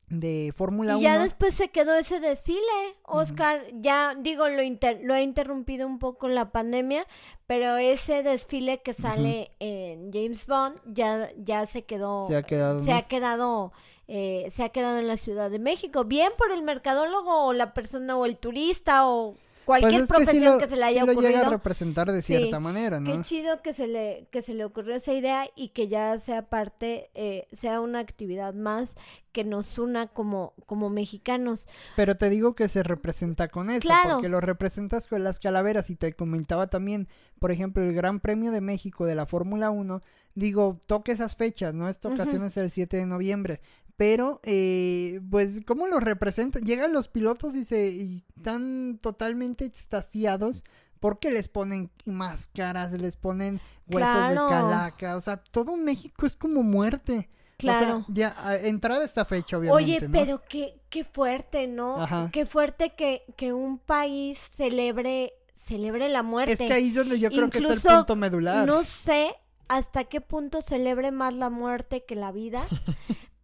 de 0.09 0.53
Fórmula 0.55 0.93
1. 0.97 1.01
Y 1.01 1.03
ya 1.05 1.19
después 1.19 1.55
se 1.55 1.69
quedó 1.69 1.95
ese 1.95 2.21
desfile, 2.21 2.61
Oscar, 3.03 3.65
ya 3.73 4.15
digo, 4.17 4.49
lo, 4.49 4.63
inter 4.63 5.01
lo 5.03 5.15
ha 5.15 5.21
interrumpido 5.21 5.87
un 5.87 5.99
poco 5.99 6.29
la 6.29 6.53
pandemia, 6.53 7.07
pero 7.47 7.77
ese 7.77 8.23
desfile 8.23 8.83
que 8.83 8.93
sale 8.93 9.51
en 9.59 10.13
James 10.13 10.47
Bond 10.47 10.79
ya, 10.87 11.31
ya 11.37 11.67
se 11.67 11.85
quedó. 11.85 12.27
Se 12.27 12.37
ha 12.37 12.43
quedado. 12.43 12.79
Se 12.79 12.91
¿no? 12.91 12.97
ha 12.97 13.03
quedado. 13.03 13.73
eh, 14.09 14.47
se 14.51 14.63
ha 14.63 14.69
quedado 14.69 14.99
en 14.99 15.09
la 15.09 15.17
Ciudad 15.17 15.51
de 15.51 15.59
México, 15.59 16.05
bien 16.05 16.31
por 16.39 16.53
el 16.53 16.63
mercadólogo 16.63 17.47
o 17.47 17.53
la 17.53 17.75
persona 17.75 18.17
o 18.17 18.25
el 18.27 18.37
turista 18.37 19.09
o 19.09 19.35
cualquier 19.66 20.06
Pues 20.06 20.11
que 20.11 20.16
sí 20.18 20.25
profesión 20.25 20.52
lo- 20.54 20.58
que 20.58 20.66
se 20.68 20.76
le 20.76 20.85
haya 20.85 21.00
sí 21.02 21.06
lo 21.06 21.12
llega 21.12 21.28
a 21.28 21.42
ocurrido. 21.42 21.50
representar 21.50 22.11
de 22.12 22.23
Sí, 22.23 22.37
cierta 22.38 22.61
manera, 22.61 23.00
¿no? 23.00 23.12
Qué 23.12 23.23
chido 23.25 23.61
que 23.61 23.75
se 23.75 23.87
le 23.87 24.28
que 24.30 24.40
se 24.40 24.54
le 24.54 24.64
ocurrió 24.64 24.94
esa 24.94 25.12
idea 25.12 25.46
y 25.56 25.68
que 25.70 25.88
ya 25.88 26.18
sea 26.18 26.49
parte 26.49 27.11
eh, 27.14 27.46
sea 27.52 27.80
una 27.82 27.99
actividad 27.99 28.54
más 28.54 28.96
que 29.32 29.44
nos 29.44 29.78
una 29.78 30.06
como 30.06 30.54
como 30.64 30.88
mexicanos. 30.88 31.68
Pero 31.96 32.16
te 32.16 32.30
digo 32.30 32.54
que 32.54 32.68
se 32.68 32.82
representa 32.82 33.49
con 33.49 33.68
eso, 33.68 33.80
Claro. 33.82 34.14
porque 34.14 34.28
lo 34.30 34.40
representas 34.40 35.08
con 35.08 35.23
las 35.25 35.40
calaveras 35.40 35.90
y 35.90 35.96
te 35.96 36.14
comentaba 36.14 36.68
también, 36.68 37.08
por 37.38 37.50
ejemplo, 37.50 37.82
el 37.82 37.92
Gran 37.92 38.20
Premio 38.20 38.52
de 38.52 38.61
México 38.62 39.04
de 39.04 39.14
la 39.16 39.26
Fórmula 39.26 39.70
1, 39.70 40.00
digo, 40.35 40.78
toque 40.87 41.12
esas 41.12 41.35
fechas, 41.35 41.75
¿no? 41.75 41.88
Esta 41.88 42.08
ocasión 42.08 42.44
es 42.44 42.56
el 42.56 42.70
7 42.70 42.96
de 42.96 43.06
noviembre, 43.06 43.61
pero 43.97 44.41
eh, 44.45 45.21
pues 45.31 45.61
¿cómo 45.67 45.87
lo 45.87 46.00
representan? 46.00 46.65
Llegan 46.65 46.93
los 46.93 47.09
pilotos 47.09 47.55
y 47.55 47.65
se 47.65 47.88
y 47.88 48.17
están 48.37 48.99
totalmente 49.00 49.65
extasiados 49.65 50.65
porque 51.00 51.31
les 51.31 51.49
ponen 51.49 51.91
máscaras, 52.05 52.93
les 52.93 53.17
ponen 53.17 53.61
huesos 53.87 54.11
Claro. 54.11 54.45
de 54.45 54.50
calaca, 54.50 55.17
o 55.17 55.21
sea, 55.21 55.37
todo 55.38 55.76
México 55.76 56.26
es 56.26 56.37
como 56.37 56.62
muerte. 56.62 57.29
Claro. 57.59 57.99
O 57.99 58.05
sea, 58.05 58.15
ya 58.15 58.57
entrada 58.65 59.05
esta 59.05 59.25
fecha, 59.25 59.57
obviamente. 59.57 59.85
Oye, 59.85 60.00
¿no? 60.00 60.12
pero 60.12 60.43
qué, 60.47 60.79
qué 60.91 61.05
fuerte, 61.05 61.67
¿no? 61.67 62.03
Ajá. 62.03 62.29
Qué 62.31 62.45
fuerte 62.45 62.95
que, 62.95 63.23
que 63.37 63.55
un 63.55 63.79
país 63.79 64.38
celebre, 64.55 65.33
celebre 65.55 66.11
la 66.11 66.23
muerte. 66.23 66.53
Es 66.53 66.59
que 66.59 66.73
ahí 66.73 66.88
es 66.88 66.95
donde 66.95 67.19
yo 67.19 67.31
creo 67.31 67.49
que 67.49 67.59
es 67.59 67.65
el 67.65 67.81
punto 67.81 68.15
medular. 68.15 68.67
No 68.67 68.83
sé 68.83 69.35
hasta 69.69 70.05
qué 70.05 70.21
punto 70.21 70.61
celebre 70.61 71.12
más 71.12 71.35
la 71.35 71.49
muerte 71.50 72.05
que 72.05 72.15
la 72.15 72.31
vida, 72.31 72.67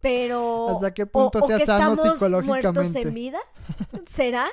pero... 0.03 0.69
¿Hasta 0.69 0.93
qué 0.93 1.07
punto 1.07 1.39
o, 1.39 1.43
o 1.45 1.47
sea 1.47 1.57
que 1.57 1.65
sano 1.65 1.93
estamos 1.93 2.13
psicológicamente? 2.13 2.79
muertos 2.81 2.95
en 3.01 3.13
vida, 3.15 3.39
¿será? 4.07 4.45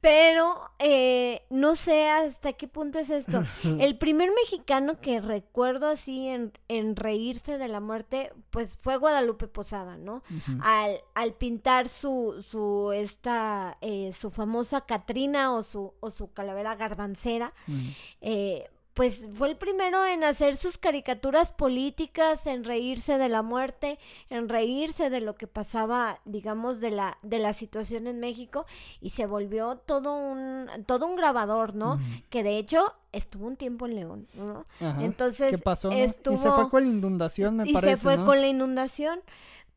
Pero 0.00 0.60
eh, 0.80 1.46
no 1.48 1.76
sé 1.76 2.08
hasta 2.10 2.54
qué 2.54 2.66
punto 2.66 2.98
es 2.98 3.08
esto. 3.08 3.44
El 3.78 3.96
primer 3.98 4.30
mexicano 4.34 5.00
que 5.00 5.20
recuerdo 5.20 5.86
así 5.86 6.26
en, 6.26 6.52
en 6.66 6.96
reírse 6.96 7.56
de 7.56 7.68
la 7.68 7.78
muerte, 7.78 8.32
pues 8.50 8.76
fue 8.76 8.96
Guadalupe 8.96 9.46
Posada, 9.46 9.96
¿no? 9.96 10.24
Al, 10.60 11.00
al 11.14 11.34
pintar 11.34 11.88
su, 11.88 12.44
su, 12.44 12.90
esta, 12.92 13.78
eh, 13.80 14.12
su 14.12 14.32
famosa 14.32 14.80
Catrina 14.80 15.54
o 15.54 15.62
su, 15.62 15.94
o 16.00 16.10
su 16.10 16.32
calavera 16.32 16.74
garbancera, 16.74 17.54
Mm. 17.68 17.88
eh, 18.22 18.68
pues 18.94 19.26
fue 19.32 19.48
el 19.48 19.56
primero 19.56 20.04
en 20.04 20.22
hacer 20.22 20.56
sus 20.56 20.76
caricaturas 20.76 21.52
políticas, 21.52 22.46
en 22.46 22.64
reírse 22.64 23.16
de 23.16 23.28
la 23.28 23.42
muerte, 23.42 23.98
en 24.28 24.48
reírse 24.48 25.08
de 25.08 25.20
lo 25.20 25.34
que 25.34 25.46
pasaba, 25.46 26.20
digamos, 26.24 26.80
de 26.80 26.90
la, 26.90 27.18
de 27.22 27.38
la 27.38 27.52
situación 27.52 28.06
en 28.06 28.20
México, 28.20 28.66
y 29.00 29.10
se 29.10 29.26
volvió 29.26 29.76
todo 29.76 30.14
un, 30.14 30.68
todo 30.86 31.06
un 31.06 31.16
grabador, 31.16 31.74
¿no? 31.74 31.98
Que 32.28 32.42
de 32.42 32.58
hecho 32.58 32.94
estuvo 33.12 33.46
un 33.46 33.56
tiempo 33.56 33.86
en 33.86 33.94
León, 33.94 34.28
¿no? 34.34 34.64
Ajá. 34.80 35.02
Entonces, 35.02 35.50
¿Qué 35.50 35.58
pasó? 35.58 35.90
estuvo... 35.90 36.34
Y 36.34 36.38
se 36.38 36.50
fue 36.50 36.68
con 36.68 36.84
la 36.84 36.90
inundación, 36.90 37.56
me 37.56 37.68
y 37.68 37.72
parece, 37.72 37.96
se 37.96 38.02
fue 38.02 38.16
¿no? 38.18 38.24
con 38.24 38.40
la 38.40 38.48
inundación. 38.48 39.20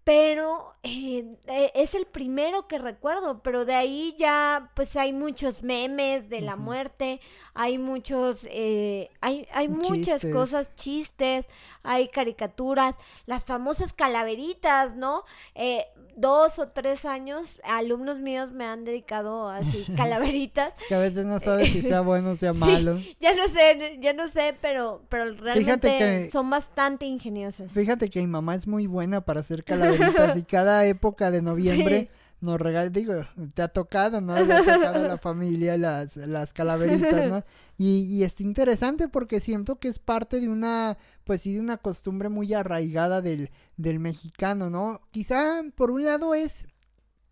Pero 0.06 0.76
eh, 0.84 1.36
eh, 1.48 1.72
es 1.74 1.96
el 1.96 2.06
primero 2.06 2.68
que 2.68 2.78
recuerdo, 2.78 3.42
pero 3.42 3.66
de 3.66 3.74
ahí 3.74 4.16
ya 4.20 4.72
pues 4.76 4.96
hay 4.96 5.14
muchos 5.14 5.64
memes 5.64 6.30
de 6.30 6.42
la 6.42 6.56
muerte, 6.56 7.20
hay 7.56 7.80
muchos, 7.80 8.46
eh, 8.52 9.10
hay, 9.20 9.48
hay 9.52 9.68
muchas 9.68 10.24
cosas, 10.32 10.76
chistes, 10.76 11.48
hay 11.86 12.08
caricaturas, 12.10 12.98
las 13.26 13.46
famosas 13.46 13.94
calaveritas, 13.94 14.96
¿no? 14.96 15.24
Eh, 15.56 15.86
dos 16.18 16.60
o 16.60 16.70
tres 16.70 17.06
años, 17.06 17.60
alumnos 17.64 18.20
míos 18.20 18.52
me 18.52 18.66
han 18.66 18.86
dedicado 18.86 19.50
así 19.50 19.86
calaveritas. 19.98 20.74
Que 20.88 20.96
a 20.96 21.00
veces 21.00 21.26
no 21.26 21.40
sabes 21.40 21.72
si 21.72 21.82
sea 21.82 22.02
bueno 22.02 22.32
o 22.32 22.36
sea 22.36 22.54
Sí. 22.56 22.60
malo. 22.60 23.00
Ya 23.20 23.36
no 23.36 23.48
sé, 23.48 23.98
ya 24.00 24.14
no 24.14 24.28
sé, 24.28 24.56
pero, 24.62 25.04
pero 25.10 25.34
realmente 25.36 25.88
que- 25.98 26.30
son 26.32 26.50
bastante 26.50 27.06
ingeniosas. 27.06 27.72
Fíjate 27.72 28.10
que 28.10 28.20
mi 28.22 28.28
mamá 28.28 28.56
es 28.56 28.68
muy 28.68 28.88
buena 28.88 29.22
para 29.22 29.42
hacer 29.42 29.64
calaveritas 29.64 30.36
y 30.38 30.44
cada 30.44 30.86
época 30.86 31.32
de 31.32 31.42
noviembre 31.42 32.10
nos 32.42 32.60
regala, 32.60 32.90
digo, 32.90 33.14
te 33.54 33.62
ha 33.62 33.68
tocado, 33.68 34.22
¿no? 34.22 34.36
Le 34.36 34.54
ha 34.54 34.60
tocado 34.60 35.06
a 35.06 35.08
la 35.08 35.18
familia 35.20 35.78
las, 35.78 36.18
las 36.18 36.54
calaveritas, 36.54 37.30
¿no? 37.30 37.44
Y, 37.78 38.04
y 38.04 38.24
es 38.24 38.40
interesante 38.42 39.08
porque 39.08 39.40
siento 39.40 39.78
que 39.78 39.88
es 39.88 40.00
parte 40.00 40.40
de 40.40 40.50
una, 40.50 40.98
pues 41.24 41.42
sí, 41.42 41.54
de 41.54 41.62
una 41.62 41.78
costumbre 41.78 42.30
muy 42.30 42.54
arraigada 42.54 43.22
del, 43.22 43.52
del 43.78 44.00
mexicano, 44.00 44.70
¿no? 44.70 45.02
Quizá 45.12 45.64
por 45.76 45.92
un 45.92 46.06
lado 46.06 46.34
es 46.34 46.66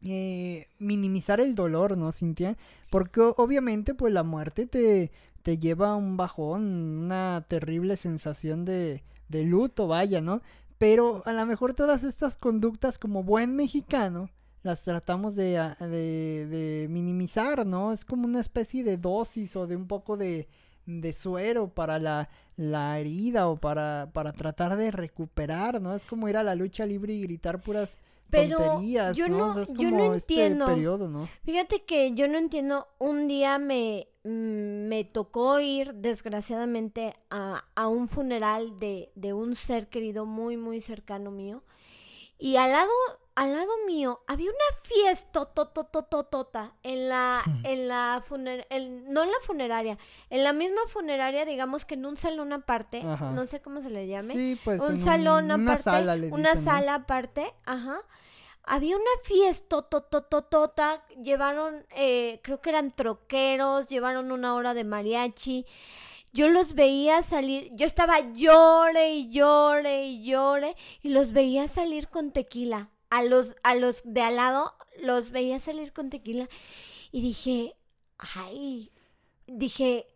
eh, 0.01 0.67
minimizar 0.79 1.39
el 1.39 1.55
dolor, 1.55 1.97
¿no, 1.97 2.11
Cintia? 2.11 2.57
Porque 2.89 3.21
obviamente 3.37 3.93
pues 3.93 4.13
la 4.13 4.23
muerte 4.23 4.65
te, 4.65 5.11
te 5.43 5.59
lleva 5.59 5.91
a 5.91 5.95
un 5.95 6.17
bajón, 6.17 6.63
una 7.05 7.45
terrible 7.47 7.95
sensación 7.97 8.65
de, 8.65 9.03
de 9.29 9.43
luto, 9.43 9.87
vaya, 9.87 10.21
¿no? 10.21 10.41
Pero 10.77 11.23
a 11.25 11.33
lo 11.33 11.45
mejor 11.45 11.73
todas 11.73 12.03
estas 12.03 12.35
conductas 12.35 12.97
como 12.97 13.23
buen 13.23 13.55
mexicano 13.55 14.29
las 14.63 14.83
tratamos 14.83 15.35
de, 15.35 15.57
a- 15.57 15.75
de, 15.79 16.47
de 16.47 16.87
minimizar, 16.89 17.65
¿no? 17.65 17.91
Es 17.93 18.05
como 18.05 18.25
una 18.25 18.39
especie 18.39 18.83
de 18.83 18.97
dosis 18.97 19.55
o 19.55 19.67
de 19.67 19.75
un 19.75 19.87
poco 19.87 20.17
de, 20.17 20.47
de 20.85 21.13
suero 21.13 21.67
para 21.69 21.99
la, 21.99 22.29
la 22.57 22.99
herida 22.99 23.47
o 23.49 23.57
para, 23.57 24.09
para 24.13 24.33
tratar 24.33 24.75
de 24.77 24.91
recuperar, 24.91 25.81
¿no? 25.81 25.93
Es 25.93 26.05
como 26.05 26.27
ir 26.29 26.37
a 26.37 26.43
la 26.43 26.55
lucha 26.55 26.85
libre 26.85 27.13
y 27.13 27.21
gritar 27.21 27.61
puras 27.61 27.97
Pero 28.29 28.57
tonterías, 28.57 29.15
yo 29.17 29.27
¿no? 29.29 29.37
no- 29.37 29.47
O 29.49 29.53
sea, 29.53 29.63
es 29.63 29.69
yo 29.73 29.89
como 29.89 30.13
este 30.13 30.55
periodo, 30.65 31.09
¿no? 31.09 31.27
Fíjate 31.43 31.83
que 31.83 32.13
yo 32.13 32.27
no 32.27 32.37
entiendo, 32.37 32.87
un 32.99 33.27
día 33.27 33.59
me, 33.59 34.07
mm, 34.23 34.87
me 34.87 35.03
tocó 35.03 35.59
ir 35.59 35.93
desgraciadamente 35.95 37.15
a, 37.29 37.65
a 37.75 37.87
un 37.87 38.07
funeral 38.07 38.77
de, 38.79 39.11
de 39.15 39.33
un 39.33 39.55
ser 39.55 39.87
querido 39.89 40.25
muy, 40.25 40.57
muy 40.57 40.79
cercano 40.81 41.31
mío. 41.31 41.63
Y 42.37 42.57
al 42.57 42.71
lado, 42.71 42.91
al 43.35 43.53
lado 43.53 43.71
mío 43.87 44.21
había 44.27 44.49
una 44.49 44.79
fiesta 44.83 45.45
tototototota 45.45 46.73
en 46.83 47.09
la, 47.09 47.41
en 47.63 47.87
la 47.87 48.21
funer- 48.27 48.65
en- 48.69 49.11
no 49.13 49.23
en 49.23 49.29
la 49.31 49.37
funeraria, 49.43 49.97
en 50.29 50.43
la 50.43 50.53
misma 50.53 50.81
funeraria, 50.87 51.45
digamos 51.45 51.85
que 51.85 51.93
en 51.95 52.05
un 52.05 52.17
salón 52.17 52.53
aparte, 52.53 53.01
Ajá. 53.05 53.31
no 53.31 53.45
sé 53.45 53.61
cómo 53.61 53.81
se 53.81 53.89
le 53.89 54.07
llame 54.07 54.33
Sí, 54.33 54.59
pues 54.63 54.81
un 54.81 54.97
salón 54.99 55.51
aparte, 55.51 55.83
sala 55.83 56.15
le 56.15 56.31
una 56.31 56.55
sala 56.55 56.95
aparte, 56.95 57.53
ajá. 57.65 58.01
Había 58.65 58.95
una 58.95 59.11
fiesta 59.25 59.81
totototota, 59.81 61.05
llevaron, 61.21 61.85
eh, 61.95 62.39
creo 62.43 62.61
que 62.61 62.69
eran 62.69 62.91
troqueros, 62.91 63.87
llevaron 63.87 64.31
una 64.31 64.55
hora 64.55 64.73
de 64.73 64.85
mariachi. 64.85 65.65
Yo 66.33 66.47
los 66.47 66.73
veía 66.73 67.21
salir, 67.21 67.69
yo 67.73 67.85
estaba 67.85 68.19
llore 68.33 69.13
y 69.13 69.29
llore 69.29 70.05
y 70.05 70.23
llore 70.23 70.75
y 71.03 71.09
los 71.09 71.31
veía 71.31 71.67
salir 71.67 72.09
con 72.09 72.31
tequila. 72.31 72.89
A 73.11 73.21
los, 73.21 73.55
a 73.61 73.75
los 73.75 74.01
de 74.03 74.21
al 74.21 74.37
lado 74.37 74.73
los 74.99 75.29
veía 75.29 75.59
salir 75.59 75.93
con 75.93 76.09
tequila 76.09 76.49
y 77.11 77.21
dije, 77.21 77.75
ay, 78.17 78.91
dije, 79.45 80.07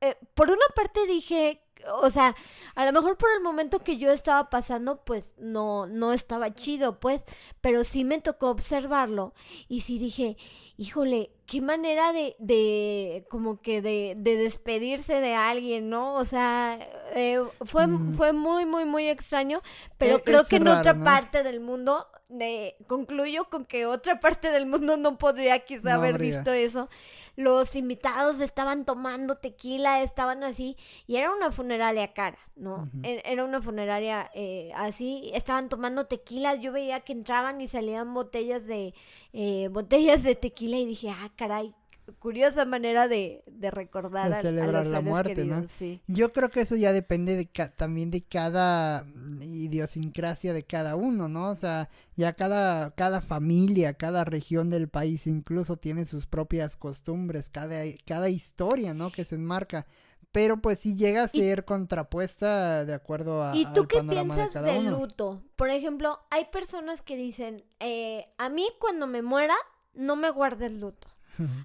eh, 0.00 0.16
por 0.34 0.50
una 0.50 0.66
parte 0.76 1.04
dije, 1.06 1.60
o 2.00 2.10
sea, 2.10 2.36
a 2.74 2.84
lo 2.84 2.92
mejor 2.92 3.16
por 3.16 3.30
el 3.36 3.42
momento 3.42 3.80
que 3.80 3.96
yo 3.96 4.10
estaba 4.10 4.50
pasando, 4.50 5.04
pues 5.04 5.34
no, 5.38 5.86
no 5.86 6.12
estaba 6.12 6.54
chido, 6.54 7.00
pues, 7.00 7.24
pero 7.60 7.84
sí 7.84 8.04
me 8.04 8.20
tocó 8.20 8.50
observarlo 8.50 9.34
y 9.68 9.80
sí 9.80 9.98
dije, 9.98 10.36
híjole, 10.78 11.30
qué 11.46 11.60
manera 11.60 12.12
de, 12.12 12.36
de 12.38 13.24
como 13.30 13.60
que 13.62 13.80
de, 13.80 14.14
de 14.18 14.36
despedirse 14.36 15.20
de 15.20 15.34
alguien, 15.34 15.88
¿no? 15.88 16.14
O 16.14 16.24
sea, 16.24 16.78
eh, 17.14 17.40
fue, 17.64 17.86
Mm. 17.86 18.14
fue 18.14 18.32
muy, 18.32 18.66
muy, 18.66 18.84
muy 18.84 19.08
extraño, 19.08 19.62
pero 19.96 20.16
E- 20.16 20.22
creo 20.22 20.40
es 20.42 20.48
que 20.48 20.56
en 20.56 20.68
otra 20.68 20.92
¿no? 20.94 21.04
parte 21.04 21.42
del 21.42 21.60
mundo, 21.60 22.06
eh, 22.40 22.76
concluyo 22.88 23.48
con 23.48 23.64
que 23.64 23.86
otra 23.86 24.18
parte 24.20 24.50
del 24.50 24.66
mundo 24.66 24.96
no 24.96 25.16
podría 25.18 25.60
quizá 25.60 25.90
No 25.90 25.94
haber 25.94 26.14
habría. 26.14 26.36
visto 26.36 26.52
eso. 26.52 26.88
Los 27.36 27.76
invitados 27.76 28.40
estaban 28.40 28.84
tomando 28.84 29.36
tequila, 29.36 30.02
estaban 30.02 30.42
así, 30.42 30.76
y 31.06 31.16
era 31.16 31.30
una 31.32 31.52
funeraria 31.52 32.12
cara, 32.14 32.38
¿no? 32.56 32.88
E- 33.02 33.22
Era 33.24 33.44
una 33.44 33.60
funeraria 33.62 34.30
eh, 34.34 34.72
así, 34.74 35.30
estaban 35.34 35.68
tomando 35.68 36.06
tequila, 36.06 36.54
yo 36.56 36.72
veía 36.72 37.00
que 37.00 37.12
entraban 37.12 37.60
y 37.60 37.68
salían 37.68 38.12
botellas 38.14 38.66
de, 38.66 38.94
eh, 39.32 39.68
botellas 39.70 40.22
de 40.22 40.34
tequila 40.34 40.65
y 40.74 40.86
dije, 40.86 41.10
ah, 41.10 41.30
caray, 41.36 41.74
curiosa 42.20 42.64
manera 42.64 43.08
de, 43.08 43.42
de 43.46 43.70
recordar 43.70 44.28
De 44.28 44.36
a- 44.36 44.38
a, 44.38 44.42
celebrar 44.42 44.84
los 44.84 44.86
la 44.92 44.98
seres 44.98 45.10
muerte, 45.10 45.34
queridos, 45.34 45.62
¿no? 45.62 45.68
sí. 45.76 46.00
Yo 46.06 46.32
creo 46.32 46.50
que 46.50 46.60
eso 46.60 46.76
ya 46.76 46.92
depende 46.92 47.34
de 47.36 47.46
ca- 47.46 47.70
también 47.74 48.10
de 48.12 48.22
cada 48.22 49.04
idiosincrasia 49.40 50.52
de 50.52 50.62
cada 50.64 50.96
uno, 50.96 51.28
¿no? 51.28 51.50
O 51.50 51.56
sea, 51.56 51.88
ya 52.14 52.34
cada, 52.34 52.92
cada 52.94 53.20
familia, 53.20 53.94
cada 53.94 54.24
región 54.24 54.70
del 54.70 54.88
país 54.88 55.26
incluso 55.26 55.76
tiene 55.76 56.04
sus 56.04 56.26
propias 56.26 56.76
costumbres, 56.76 57.50
cada, 57.50 57.80
cada 58.04 58.28
historia, 58.28 58.94
¿no? 58.94 59.10
Que 59.10 59.24
se 59.24 59.34
enmarca. 59.34 59.86
Pero 60.32 60.60
pues 60.60 60.80
sí 60.80 60.96
llega 60.96 61.22
a 61.22 61.28
ser 61.28 61.64
contrapuesta 61.64 62.84
de 62.84 62.92
acuerdo 62.94 63.42
a, 63.42 63.56
¿Y 63.56 63.64
tú 63.72 63.82
al 63.82 63.86
qué 63.88 63.96
de 64.02 64.02
piensas 64.10 64.54
uno. 64.78 64.90
luto? 64.90 65.42
Por 65.56 65.70
ejemplo, 65.70 66.20
hay 66.30 66.46
personas 66.52 67.00
que 67.00 67.16
dicen, 67.16 67.64
eh, 67.80 68.26
a 68.36 68.48
mí 68.50 68.66
cuando 68.78 69.06
me 69.06 69.22
muera, 69.22 69.54
no 69.96 70.16
me 70.16 70.30
guardes 70.30 70.72
luto. 70.74 71.08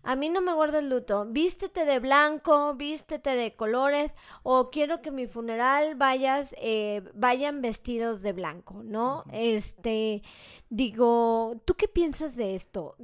A 0.03 0.17
mí 0.17 0.27
no 0.27 0.41
me 0.41 0.51
guardes 0.51 0.83
luto. 0.83 1.25
Vístete 1.29 1.85
de 1.85 1.99
blanco, 1.99 2.73
vístete 2.73 3.35
de 3.37 3.55
colores, 3.55 4.17
o 4.43 4.69
quiero 4.69 5.01
que 5.01 5.11
mi 5.11 5.27
funeral 5.27 5.95
vayas, 5.95 6.53
eh, 6.57 7.03
vayan 7.13 7.61
vestidos 7.61 8.21
de 8.21 8.33
blanco, 8.33 8.81
¿no? 8.83 9.23
Este, 9.31 10.23
digo, 10.69 11.61
¿tú 11.63 11.75
qué 11.75 11.87
piensas 11.87 12.35
de 12.35 12.55
esto? 12.55 12.95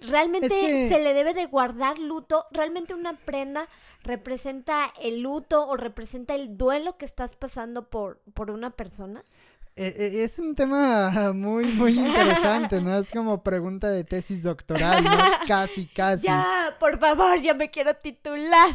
¿Realmente 0.00 0.48
que- 0.48 0.88
se 0.88 0.98
le 0.98 1.14
debe 1.14 1.32
de 1.32 1.46
guardar 1.46 1.98
luto? 2.00 2.46
¿Realmente 2.50 2.92
una 2.94 3.16
prenda 3.18 3.68
representa 4.02 4.92
el 5.00 5.20
luto 5.20 5.66
o 5.68 5.76
representa 5.76 6.34
el 6.34 6.56
duelo 6.56 6.96
que 6.96 7.04
estás 7.04 7.34
pasando 7.36 7.88
por, 7.88 8.18
por 8.34 8.50
una 8.50 8.70
persona? 8.70 9.24
Eh, 9.78 9.94
eh, 9.98 10.24
Es 10.24 10.38
un 10.38 10.54
tema 10.54 11.32
muy, 11.34 11.66
muy 11.66 11.98
interesante, 11.98 12.80
¿no? 12.80 12.98
Es 12.98 13.10
como 13.10 13.42
pregunta 13.42 13.90
de 13.90 14.04
tesis 14.04 14.42
doctoral, 14.42 15.04
¿no? 15.04 15.10
Casi, 15.46 15.86
casi. 15.86 16.26
Ya, 16.26 16.74
por 16.80 16.98
favor, 16.98 17.40
ya 17.42 17.52
me 17.52 17.70
quiero 17.70 17.94
titular. 17.94 18.70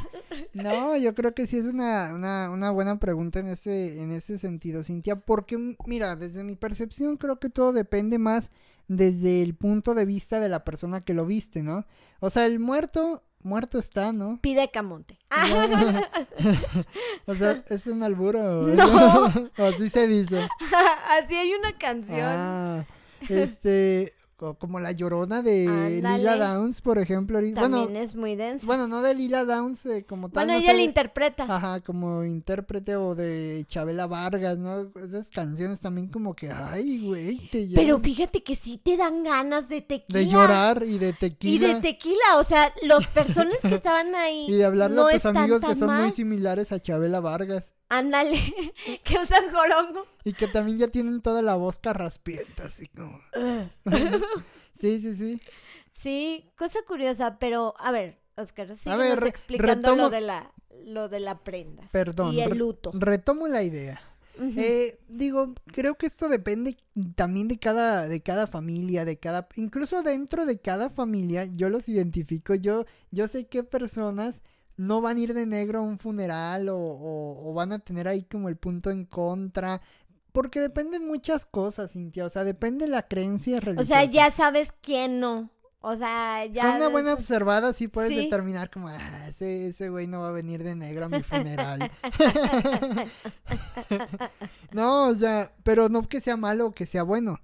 No, 0.54 0.96
yo 0.98 1.16
creo 1.16 1.34
que 1.34 1.48
sí 1.48 1.58
es 1.58 1.66
una, 1.66 2.12
una, 2.14 2.50
una 2.52 2.70
buena 2.70 3.00
pregunta 3.00 3.40
en 3.40 3.48
ese, 3.48 4.02
en 4.02 4.12
ese 4.12 4.38
sentido, 4.38 4.84
Cintia, 4.84 5.16
porque, 5.16 5.56
m- 5.56 5.76
mira, 5.88 6.16
desde 6.16 6.44
mi 6.44 6.56
percepción 6.56 7.18
creo 7.18 7.40
que 7.40 7.50
todo 7.50 7.74
depende 7.74 8.20
más 8.20 8.52
desde 8.88 9.42
el 9.42 9.56
punto 9.56 9.96
de 9.96 10.06
vista 10.06 10.40
de 10.40 10.50
la 10.50 10.64
persona 10.64 11.02
que 11.02 11.14
lo 11.16 11.26
viste, 11.26 11.64
¿no? 11.64 11.86
O 12.20 12.30
sea, 12.30 12.46
el 12.46 12.60
muerto, 12.60 13.24
muerto 13.44 13.78
está, 13.78 14.14
¿no? 14.14 14.40
Pide 14.42 14.70
camonte. 14.72 15.18
o 17.26 17.36
sea, 17.36 17.64
¿es 17.70 17.88
un 17.88 18.04
alburo? 18.04 18.64
No. 18.64 19.26
o 19.58 19.64
así 19.64 19.90
se 19.90 20.08
dice. 20.08 20.48
Así 21.10 21.36
hay 21.36 21.54
una 21.54 21.78
canción. 21.78 22.20
Ah, 22.24 22.86
este, 23.30 24.14
como 24.60 24.80
la 24.80 24.92
llorona 24.92 25.42
de 25.42 25.68
Ándale. 25.68 26.18
Lila 26.20 26.36
Downs, 26.38 26.82
por 26.82 26.98
ejemplo. 26.98 27.38
ahorita- 27.38 27.62
También 27.62 27.84
Bueno, 27.86 28.00
es 28.00 28.16
muy 28.16 28.36
densa. 28.36 28.66
bueno, 28.66 28.88
no 28.88 29.02
de 29.02 29.14
Lila 29.14 29.46
Downs 29.46 29.86
eh, 29.86 30.04
como 30.08 30.30
tal. 30.30 30.46
Bueno, 30.46 30.54
no 30.54 30.60
ella 30.60 30.74
le 30.74 30.84
interpreta. 30.84 31.44
Ajá, 31.48 31.80
como 31.82 32.24
intérprete 32.24 32.96
o 32.96 33.14
de 33.16 33.64
Chabela 33.68 34.08
Vargas, 34.08 34.58
¿no? 34.58 34.92
Esas 35.04 35.30
canciones 35.30 35.80
también 35.82 36.08
como 36.08 36.36
que, 36.36 36.50
ay, 36.52 37.06
güey, 37.06 37.38
te 37.50 37.68
Pero 37.74 37.82
llevan 37.98 38.02
fíjate 38.04 38.44
que 38.44 38.56
sí 38.56 38.78
te 38.78 38.98
dan 38.98 39.24
ganas 39.24 39.70
de 39.70 39.82
tequila. 39.82 40.20
de 40.20 40.28
llorar 40.28 40.84
y 40.86 40.98
de 40.98 41.10
Y 41.10 41.14
tequila 41.14 41.68
de 41.76 41.82
tequila, 41.82 42.38
o 42.38 42.44
sea, 42.44 42.74
los 42.84 43.06
personas 43.08 43.58
que 43.62 43.76
estaban 43.76 44.16
ahí 44.16 44.46
y 44.48 44.54
de 44.56 44.66
hablarle 44.66 44.96
no 44.96 45.08
a 45.08 45.12
tus 45.12 45.26
amigos 45.26 45.64
que 45.64 45.76
son 45.76 45.88
muy 45.90 45.98
mal. 45.98 46.12
similares 46.12 46.72
a 46.72 46.80
Chabela 46.82 47.20
Vargas 47.20 47.74
Ándale, 47.94 48.40
que 49.04 49.16
usan 49.22 49.52
jorongo. 49.52 50.06
y 50.24 50.32
que 50.34 50.48
también 50.48 50.78
ya 50.78 50.88
tienen 50.88 51.22
toda 51.22 51.42
la 51.42 51.56
voz 51.56 51.78
carraspienta, 51.78 52.64
así 52.66 52.88
como. 52.88 53.20
sí, 54.74 55.00
sí, 55.02 55.14
sí. 55.14 55.42
Sí, 55.92 56.50
cosa 56.58 56.80
curiosa, 56.88 57.38
pero 57.38 57.74
a 57.78 57.92
ver, 57.92 58.18
Oscar, 58.38 58.68
re- 58.68 59.28
explicando 59.30 59.90
retomo- 59.90 59.98
lo 59.98 60.10
de 60.10 60.22
la 60.22 60.52
lo 60.86 61.10
de 61.10 61.20
la 61.20 61.38
prenda 61.44 61.84
Perdón, 61.92 62.34
y 62.34 62.42
el 62.42 62.52
re- 62.52 62.58
luto. 62.58 62.92
Retomo 62.94 63.48
la 63.48 63.62
idea. 63.62 64.02
Eh, 64.58 64.98
digo, 65.08 65.54
creo 65.68 65.96
que 65.96 66.08
esto 66.08 66.28
depende 66.28 66.76
también 67.16 67.48
de 67.48 67.60
cada, 67.60 68.08
de 68.08 68.24
cada 68.24 68.48
familia, 68.48 69.06
de 69.06 69.20
cada, 69.20 69.48
incluso 69.56 70.02
dentro 70.02 70.48
de 70.48 70.60
cada 70.60 70.90
familia, 70.90 71.46
yo 71.46 71.70
los 71.70 71.88
identifico, 71.90 72.56
yo, 72.56 72.86
yo 73.12 73.28
sé 73.28 73.46
qué 73.46 73.64
personas 73.64 74.42
no 74.78 75.02
van 75.02 75.18
a 75.18 75.20
ir 75.20 75.34
de 75.34 75.46
negro 75.46 75.80
a 75.80 75.82
un 75.84 75.98
funeral 75.98 76.70
o, 76.70 76.78
o- 76.78 77.50
o 77.50 77.54
van 77.54 77.72
a 77.72 77.80
tener 77.80 78.08
ahí 78.08 78.24
como 78.24 78.50
el 78.50 78.58
punto 78.58 78.90
en 78.92 79.06
contra, 79.06 79.82
porque 80.32 80.60
dependen 80.62 81.06
muchas 81.08 81.46
cosas, 81.46 81.92
Cintia, 81.92 82.26
o 82.26 82.30
sea, 82.30 82.44
depende 82.44 82.88
la 82.88 83.08
creencia 83.08 83.58
o 83.58 83.60
religiosa. 83.60 83.88
sea, 83.88 84.04
ya 84.06 84.32
sabes 84.32 84.72
quién 84.82 85.20
no. 85.20 85.50
O 85.84 85.96
sea, 85.96 86.46
ya 86.46 86.62
Con 86.68 86.76
una 86.76 86.90
buena 86.90 87.14
observada 87.14 87.74
sí 87.74 87.88
puedes 87.88 88.12
Sí. 88.12 88.18
determinar 88.26 88.70
como, 88.70 88.88
ah, 88.88 89.28
ese, 89.28 89.68
ese 89.70 89.90
güey 89.90 90.06
no 90.06 90.22
va 90.22 90.30
a 90.30 90.32
venir 90.32 90.64
de 90.64 90.76
negro 90.76 91.06
a 91.06 91.10
mi 91.10 91.24
funeral. 91.24 91.90
no, 94.72 95.08
o 95.08 95.16
sea, 95.16 95.52
pero 95.64 95.90
no 95.90 96.08
que 96.08 96.22
sea 96.22 96.38
malo 96.38 96.68
o 96.68 96.72
que 96.72 96.86
sea 96.86 97.04
bueno. 97.04 97.40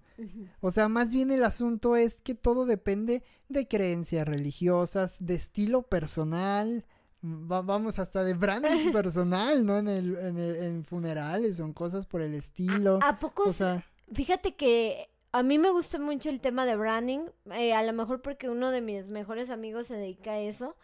O 0.62 0.72
sea, 0.72 0.88
más 0.88 1.12
bien 1.12 1.32
el 1.32 1.44
asunto 1.44 1.96
es 1.96 2.22
que 2.22 2.34
todo 2.34 2.66
depende 2.66 3.24
de 3.50 3.68
creencias 3.68 4.28
religiosas, 4.28 5.18
de 5.20 5.36
estilo 5.36 5.84
personal, 5.84 6.86
va- 7.24 7.62
vamos 7.62 8.00
hasta 8.00 8.24
de 8.24 8.34
branding 8.34 8.92
personal, 8.94 9.66
¿no? 9.66 9.78
En 9.78 9.88
el, 9.88 10.16
en 10.18 10.38
el- 10.40 10.56
en 10.58 10.84
funerales 10.84 11.60
o 11.60 11.66
en 11.66 11.74
cosas 11.74 12.06
por 12.06 12.22
el 12.22 12.34
estilo. 12.34 13.00
¿A 13.02 13.20
poco? 13.20 13.44
O 13.50 13.54
sea, 13.54 13.84
Fíjate 14.14 14.56
que 14.56 15.10
a 15.34 15.44
mí 15.44 15.58
me 15.60 15.70
gusta 15.70 16.00
mucho 16.00 16.30
el 16.30 16.40
tema 16.40 16.66
de 16.66 16.76
branding, 16.78 17.26
eh, 17.52 17.74
a 17.74 17.84
lo 17.84 17.92
mejor 17.94 18.22
porque 18.22 18.50
uno 18.50 18.72
de 18.72 18.80
mis 18.82 19.08
mejores 19.08 19.50
amigos 19.50 19.88
se 19.88 19.96
dedica 19.96 20.32
a 20.32 20.40
eso, 20.40 20.76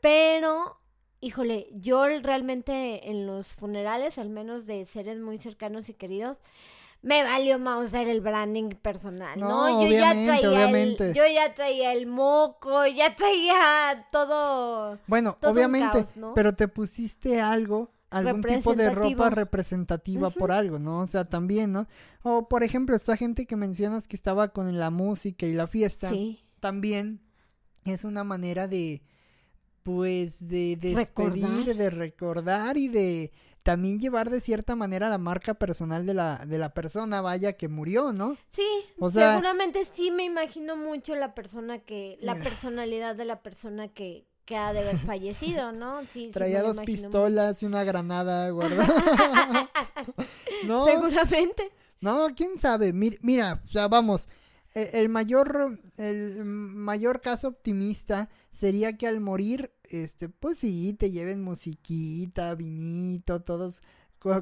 pero, 0.00 0.78
híjole, 1.20 1.68
yo 1.72 2.04
realmente 2.20 3.08
en 3.10 3.26
los 3.26 3.48
funerales, 3.52 4.18
al 4.18 4.28
menos 4.30 4.66
de 4.66 4.84
seres 4.84 5.18
muy 5.18 5.38
cercanos 5.38 5.88
y 5.88 5.94
queridos, 5.94 6.38
me 7.02 7.22
valió 7.22 7.58
Mauser 7.58 8.08
el 8.08 8.20
branding 8.20 8.70
personal, 8.70 9.38
¿no? 9.38 9.48
No, 9.48 9.82
yo 9.82 9.90
ya 9.90 10.12
traía 10.12 10.50
obviamente. 10.50 11.10
el, 11.10 11.14
yo 11.14 11.22
ya 11.26 11.54
traía 11.54 11.92
el 11.92 12.06
moco, 12.06 12.86
ya 12.86 13.14
traía 13.14 14.06
todo. 14.10 14.98
bueno, 15.06 15.36
todo 15.40 15.52
obviamente, 15.52 15.92
caos, 15.92 16.16
¿no? 16.16 16.34
pero 16.34 16.54
te 16.54 16.68
pusiste 16.68 17.40
algo, 17.40 17.92
algún 18.10 18.42
tipo 18.42 18.74
de 18.74 18.90
ropa 18.90 19.30
representativa 19.30 20.30
por 20.30 20.50
algo, 20.50 20.78
¿no? 20.78 21.00
O 21.00 21.06
sea, 21.06 21.24
también, 21.26 21.72
¿no? 21.72 21.86
O 22.22 22.48
por 22.48 22.64
ejemplo, 22.64 22.96
esta 22.96 23.16
gente 23.16 23.46
que 23.46 23.56
mencionas 23.56 24.08
que 24.08 24.16
estaba 24.16 24.48
con 24.48 24.76
la 24.78 24.90
música 24.90 25.46
y 25.46 25.52
la 25.52 25.66
fiesta. 25.66 26.08
Sí. 26.08 26.40
también 26.60 27.20
es 27.84 28.04
una 28.04 28.24
manera 28.24 28.66
de 28.66 29.02
pues 29.84 30.48
de 30.48 30.76
despedir, 30.80 31.44
Recordar. 31.44 31.76
de 31.76 31.90
recordar 31.90 32.76
y 32.76 32.88
de 32.88 33.30
también 33.66 33.98
llevar 34.00 34.30
de 34.30 34.40
cierta 34.40 34.74
manera 34.76 35.10
la 35.10 35.18
marca 35.18 35.52
personal 35.54 36.06
de 36.06 36.14
la 36.14 36.46
de 36.46 36.56
la 36.56 36.72
persona 36.72 37.20
vaya 37.20 37.52
que 37.54 37.68
murió, 37.68 38.12
¿no? 38.12 38.36
Sí, 38.48 38.66
O 38.98 39.10
sea- 39.10 39.32
seguramente 39.34 39.84
sí 39.84 40.10
me 40.10 40.24
imagino 40.24 40.76
mucho 40.76 41.14
la 41.16 41.34
persona 41.34 41.80
que, 41.80 42.16
la 42.20 42.32
Eh. 42.32 42.42
personalidad 42.42 43.14
de 43.16 43.24
la 43.24 43.40
persona 43.42 43.88
que, 43.88 44.24
que 44.44 44.56
ha 44.56 44.72
de 44.72 44.78
haber 44.78 44.98
fallecido, 45.12 45.72
¿no? 45.72 46.06
Sí, 46.06 46.30
Traía 46.32 46.62
dos 46.62 46.78
pistolas 46.80 47.62
y 47.62 47.66
una 47.66 47.82
granada 47.84 48.48
guardada. 48.56 49.68
no. 50.66 50.86
Seguramente. 50.86 51.70
no, 52.00 52.28
quién 52.36 52.56
sabe. 52.56 52.92
Mi- 52.92 53.18
Mira, 53.20 53.62
o 53.66 53.68
sea, 53.68 53.88
vamos. 53.88 54.28
El 54.76 55.08
mayor, 55.08 55.78
el 55.96 56.44
mayor 56.44 57.20
caso 57.22 57.48
optimista 57.48 58.28
sería 58.50 58.96
que 58.98 59.06
al 59.06 59.20
morir, 59.20 59.72
este, 59.84 60.28
pues 60.28 60.58
sí, 60.58 60.94
te 60.98 61.10
lleven 61.10 61.42
musiquita, 61.42 62.54
vinito, 62.54 63.40
todos 63.42 63.80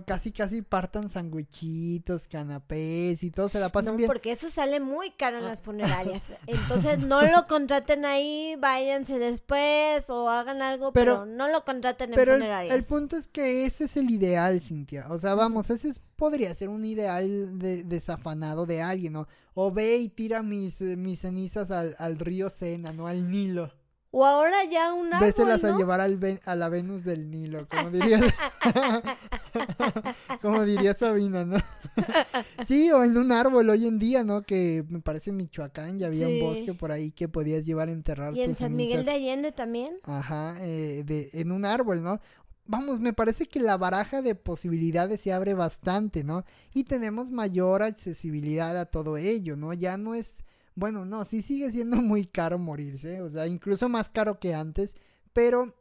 casi 0.06 0.32
casi 0.32 0.62
partan 0.62 1.10
sandwichitos, 1.10 2.26
canapés 2.26 3.22
y 3.22 3.30
todo 3.30 3.48
se 3.50 3.60
la 3.60 3.70
pasan 3.70 3.92
No, 3.94 3.98
bien. 3.98 4.06
porque 4.06 4.32
eso 4.32 4.48
sale 4.48 4.80
muy 4.80 5.10
caro 5.10 5.36
Ah. 5.36 5.40
en 5.40 5.46
las 5.46 5.60
funerarias. 6.16 6.32
Entonces 6.46 6.98
no 7.00 7.20
lo 7.22 7.46
contraten 7.46 8.04
ahí, 8.06 8.56
váyanse 8.58 9.18
después 9.18 10.08
o 10.08 10.30
hagan 10.30 10.62
algo, 10.62 10.92
pero, 10.92 11.20
Pero- 11.20 11.26
no 11.26 11.48
lo 11.48 11.64
contraten 11.64 12.10
en 12.10 12.14
Pero 12.16 12.32
el, 12.32 12.38
funerarias. 12.40 12.74
el 12.74 12.84
punto 12.84 13.16
es 13.16 13.26
que 13.28 13.66
ese 13.66 13.84
es 13.84 13.96
el 13.98 14.10
ideal, 14.10 14.60
Cintia. 14.62 15.06
O 15.10 15.18
sea, 15.18 15.34
vamos, 15.34 15.68
ese 15.70 15.88
es- 15.90 16.00
podría 16.16 16.54
ser 16.54 16.68
un 16.68 16.84
ideal 16.84 17.58
de, 17.58 17.82
desafanado 17.84 18.66
de 18.66 18.82
alguien, 18.82 19.12
¿no? 19.14 19.28
O 19.54 19.70
ve 19.72 19.96
y 19.98 20.08
tira 20.08 20.42
mis, 20.42 20.80
eh, 20.80 20.96
mis 20.96 21.20
cenizas 21.20 21.70
al, 21.70 21.94
al 21.98 22.18
río 22.18 22.50
Sena, 22.50 22.92
¿no? 22.92 23.06
Al 23.06 23.30
Nilo. 23.30 23.72
O 24.16 24.24
ahora 24.24 24.62
ya 24.70 24.92
un 24.94 25.12
árbol, 25.12 25.26
Véselas 25.26 25.64
a 25.64 25.76
llevar 25.76 26.00
al 26.00 26.16
Ven- 26.18 26.38
a 26.44 26.54
la 26.54 26.68
Venus 26.68 27.02
del 27.02 27.30
Nilo, 27.32 27.66
como 27.68 27.90
diría, 27.90 28.20
como 30.42 30.64
diría 30.64 30.94
Sabina, 30.94 31.44
¿no? 31.44 31.56
sí, 32.66 32.90
o 32.92 33.02
en 33.04 33.16
un 33.16 33.32
árbol 33.32 33.70
hoy 33.70 33.86
en 33.86 33.98
día, 33.98 34.24
¿no? 34.24 34.42
Que 34.42 34.84
me 34.88 35.00
parece 35.00 35.30
en 35.30 35.36
Michoacán 35.36 35.98
ya 35.98 36.06
había 36.08 36.26
Sí. 36.28 36.34
un 36.40 36.40
bosque 36.48 36.74
por 36.74 36.92
ahí 36.92 37.10
que 37.10 37.28
podías 37.28 37.64
llevar 37.66 37.88
a 37.88 37.92
enterrar 37.92 38.36
Y 38.36 38.42
en 38.42 38.54
San 38.54 38.72
Miguel 38.72 39.04
de 39.04 39.12
Allende 39.12 39.52
también. 39.52 39.96
Ajá, 40.04 40.56
eh, 40.60 41.02
de, 41.04 41.30
en 41.32 41.52
un 41.52 41.64
árbol, 41.64 42.02
¿no? 42.02 42.20
Vamos, 42.66 43.00
me 43.00 43.12
parece 43.12 43.46
que 43.46 43.60
la 43.60 43.76
baraja 43.76 44.22
de 44.22 44.34
posibilidades 44.34 45.20
se 45.20 45.32
abre 45.32 45.54
bastante, 45.54 46.24
¿no? 46.24 46.44
Y 46.72 46.84
tenemos 46.84 47.30
mayor 47.30 47.82
accesibilidad 47.82 48.76
a 48.78 48.86
todo 48.86 49.18
ello, 49.18 49.56
¿no? 49.56 49.74
Ya 49.74 49.96
no 49.98 50.14
es 50.14 50.44
bueno, 50.74 51.04
no, 51.04 51.24
sí 51.24 51.42
sigue 51.42 51.70
siendo 51.70 51.96
muy 52.02 52.26
caro 52.26 52.58
morirse, 52.58 53.22
o 53.22 53.30
sea, 53.30 53.46
incluso 53.46 53.88
más 53.88 54.10
caro 54.10 54.38
que 54.40 54.54
antes, 54.54 54.96
pero 55.32 55.74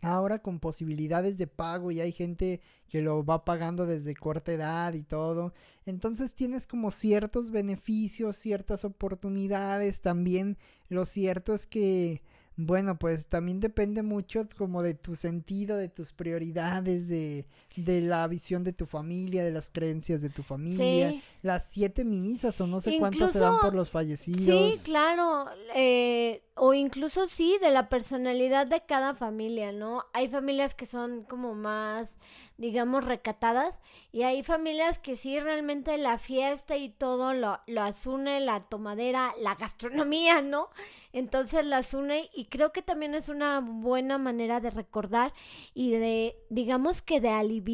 ahora 0.00 0.40
con 0.40 0.60
posibilidades 0.60 1.38
de 1.38 1.48
pago 1.48 1.90
y 1.90 2.00
hay 2.00 2.12
gente 2.12 2.60
que 2.88 3.02
lo 3.02 3.24
va 3.24 3.44
pagando 3.44 3.84
desde 3.84 4.14
corta 4.14 4.52
edad 4.52 4.94
y 4.94 5.02
todo. 5.02 5.52
Entonces 5.86 6.34
tienes 6.34 6.66
como 6.66 6.90
ciertos 6.92 7.50
beneficios, 7.50 8.36
ciertas 8.36 8.84
oportunidades. 8.84 10.00
También 10.00 10.56
lo 10.88 11.04
cierto 11.04 11.52
es 11.52 11.66
que 11.66 12.22
bueno, 12.58 12.98
pues 12.98 13.28
también 13.28 13.60
depende 13.60 14.02
mucho 14.02 14.48
como 14.56 14.82
de 14.82 14.94
tu 14.94 15.14
sentido, 15.14 15.76
de 15.76 15.88
tus 15.88 16.12
prioridades, 16.12 17.06
de, 17.06 17.46
de 17.78 18.00
la 18.00 18.26
visión 18.26 18.64
de 18.64 18.72
tu 18.72 18.86
familia, 18.86 19.44
de 19.44 19.52
las 19.52 19.70
creencias 19.70 20.20
de 20.20 20.30
tu 20.30 20.42
familia. 20.42 21.14
Las 21.42 21.68
siete 21.70 22.04
misas 22.04 22.60
o 22.60 22.66
no 22.66 22.80
sé 22.80 22.98
cuántas 22.98 23.32
se 23.32 23.38
dan 23.38 23.58
por 23.60 23.74
los 23.74 23.90
fallecidos. 23.90 24.42
Sí, 24.42 24.74
claro. 24.84 25.46
Eh, 25.74 26.42
o 26.54 26.74
incluso 26.74 27.28
sí, 27.28 27.56
de 27.60 27.70
la 27.70 27.88
personalidad 27.88 28.66
de 28.66 28.84
cada 28.84 29.14
familia, 29.14 29.70
¿no? 29.70 30.04
Hay 30.12 30.28
familias 30.28 30.74
que 30.74 30.86
son 30.86 31.22
como 31.22 31.54
más, 31.54 32.16
digamos, 32.56 33.04
recatadas 33.04 33.78
y 34.10 34.22
hay 34.22 34.42
familias 34.42 34.98
que 34.98 35.14
sí 35.14 35.38
realmente 35.38 35.96
la 35.98 36.18
fiesta 36.18 36.76
y 36.76 36.88
todo 36.88 37.32
lo, 37.32 37.60
lo 37.66 37.82
asune, 37.82 38.40
la 38.40 38.60
tomadera, 38.60 39.34
la 39.40 39.54
gastronomía, 39.54 40.42
¿no? 40.42 40.70
Entonces 41.12 41.64
las 41.64 41.94
une 41.94 42.28
y 42.34 42.46
creo 42.46 42.72
que 42.72 42.82
también 42.82 43.14
es 43.14 43.28
una 43.28 43.60
buena 43.60 44.18
manera 44.18 44.60
de 44.60 44.70
recordar 44.70 45.32
y 45.74 45.92
de, 45.92 46.36
digamos 46.50 47.02
que 47.02 47.20
de 47.20 47.30
aliviar 47.30 47.67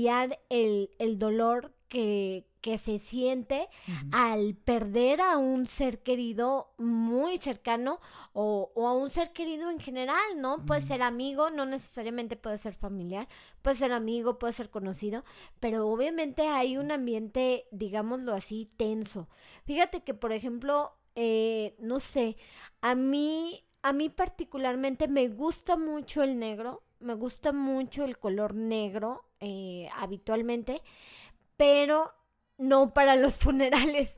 el, 0.48 0.90
el 0.98 1.18
dolor 1.18 1.72
que, 1.88 2.46
que 2.60 2.78
se 2.78 2.98
siente 2.98 3.68
al 4.10 4.56
perder 4.56 5.20
a 5.20 5.36
un 5.36 5.66
ser 5.66 6.02
querido 6.02 6.74
muy 6.78 7.38
cercano 7.38 8.00
o, 8.32 8.72
o, 8.74 8.88
a 8.88 8.92
un 8.94 9.08
ser 9.10 9.32
querido 9.32 9.70
en 9.70 9.78
general, 9.78 10.18
¿no? 10.38 10.64
Puede 10.66 10.80
ser 10.80 11.02
amigo, 11.02 11.50
no 11.50 11.64
necesariamente 11.66 12.36
puede 12.36 12.58
ser 12.58 12.74
familiar, 12.74 13.28
puede 13.62 13.76
ser 13.76 13.92
amigo, 13.92 14.38
puede 14.38 14.52
ser 14.52 14.70
conocido, 14.70 15.24
pero 15.60 15.88
obviamente 15.88 16.48
hay 16.48 16.76
un 16.76 16.90
ambiente, 16.90 17.66
digámoslo 17.70 18.34
así, 18.34 18.68
tenso. 18.76 19.28
Fíjate 19.64 20.02
que, 20.02 20.14
por 20.14 20.32
ejemplo, 20.32 20.96
eh, 21.14 21.76
no 21.78 22.00
sé, 22.00 22.36
a 22.80 22.96
mí, 22.96 23.64
a 23.82 23.92
mí 23.92 24.08
particularmente 24.08 25.06
me 25.06 25.28
gusta 25.28 25.76
mucho 25.76 26.24
el 26.24 26.38
negro, 26.40 26.82
me 26.98 27.14
gusta 27.14 27.52
mucho 27.52 28.04
el 28.04 28.18
color 28.18 28.54
negro 28.54 29.26
eh, 29.44 29.88
habitualmente, 29.96 30.82
pero 31.56 32.12
no 32.56 32.94
para 32.94 33.16
los 33.16 33.36
funerales. 33.38 34.16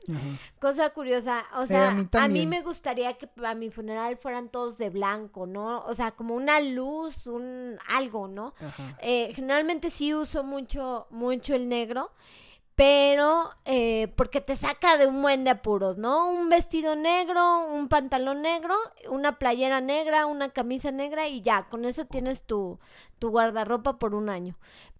Cosa 0.59 0.91
curiosa, 0.91 1.45
o 1.57 1.63
eh, 1.63 1.67
sea, 1.67 1.97
a, 2.13 2.27
mí 2.27 2.47
me 2.47 2.61
gustaría 2.61 3.17
que 3.17 3.29
a 3.43 3.53
mi 3.53 3.69
funeral 3.69 4.17
fueran 4.17 4.49
todos 4.49 4.77
de 4.77 4.89
blanco, 4.89 5.45
¿no? 5.45 5.83
O 5.85 5.93
sea, 5.93 6.11
como 6.11 6.35
una 6.35 6.61
luz, 6.61 7.27
un 7.27 7.77
algo, 7.89 8.27
¿no? 8.27 8.53
generalmente 8.99 9.89
sí 9.89 10.13
uso 10.13 10.43
mucho, 10.43 11.07
mucho 11.09 11.55
el 11.55 11.67
negro 11.69 12.11
pero 12.77 13.49
eh, 13.65 14.13
porque 14.15 14.39
te 14.39 14.55
saca 14.55 14.97
de 14.97 15.07
un 15.07 15.19
buen 15.23 15.43
de 15.43 15.49
apuros, 15.49 15.97
¿no? 15.97 16.29
Un 16.29 16.47
vestido 16.47 16.95
negro, 16.95 17.65
un 17.65 17.87
pantalón 17.89 18.43
negro, 18.43 18.75
una 19.09 19.39
playera 19.39 19.81
negra, 19.81 20.27
una 20.27 20.49
camisa 20.49 20.91
negra 20.91 21.27
y 21.27 21.41
ya, 21.41 21.63
con 21.69 21.85
eso 21.85 22.05
tienes 22.05 22.43
tu, 22.43 22.79
tu 23.17 23.31
guardarropa 23.31 23.97
por 23.97 24.13
un 24.13 24.29
año. 24.29 24.59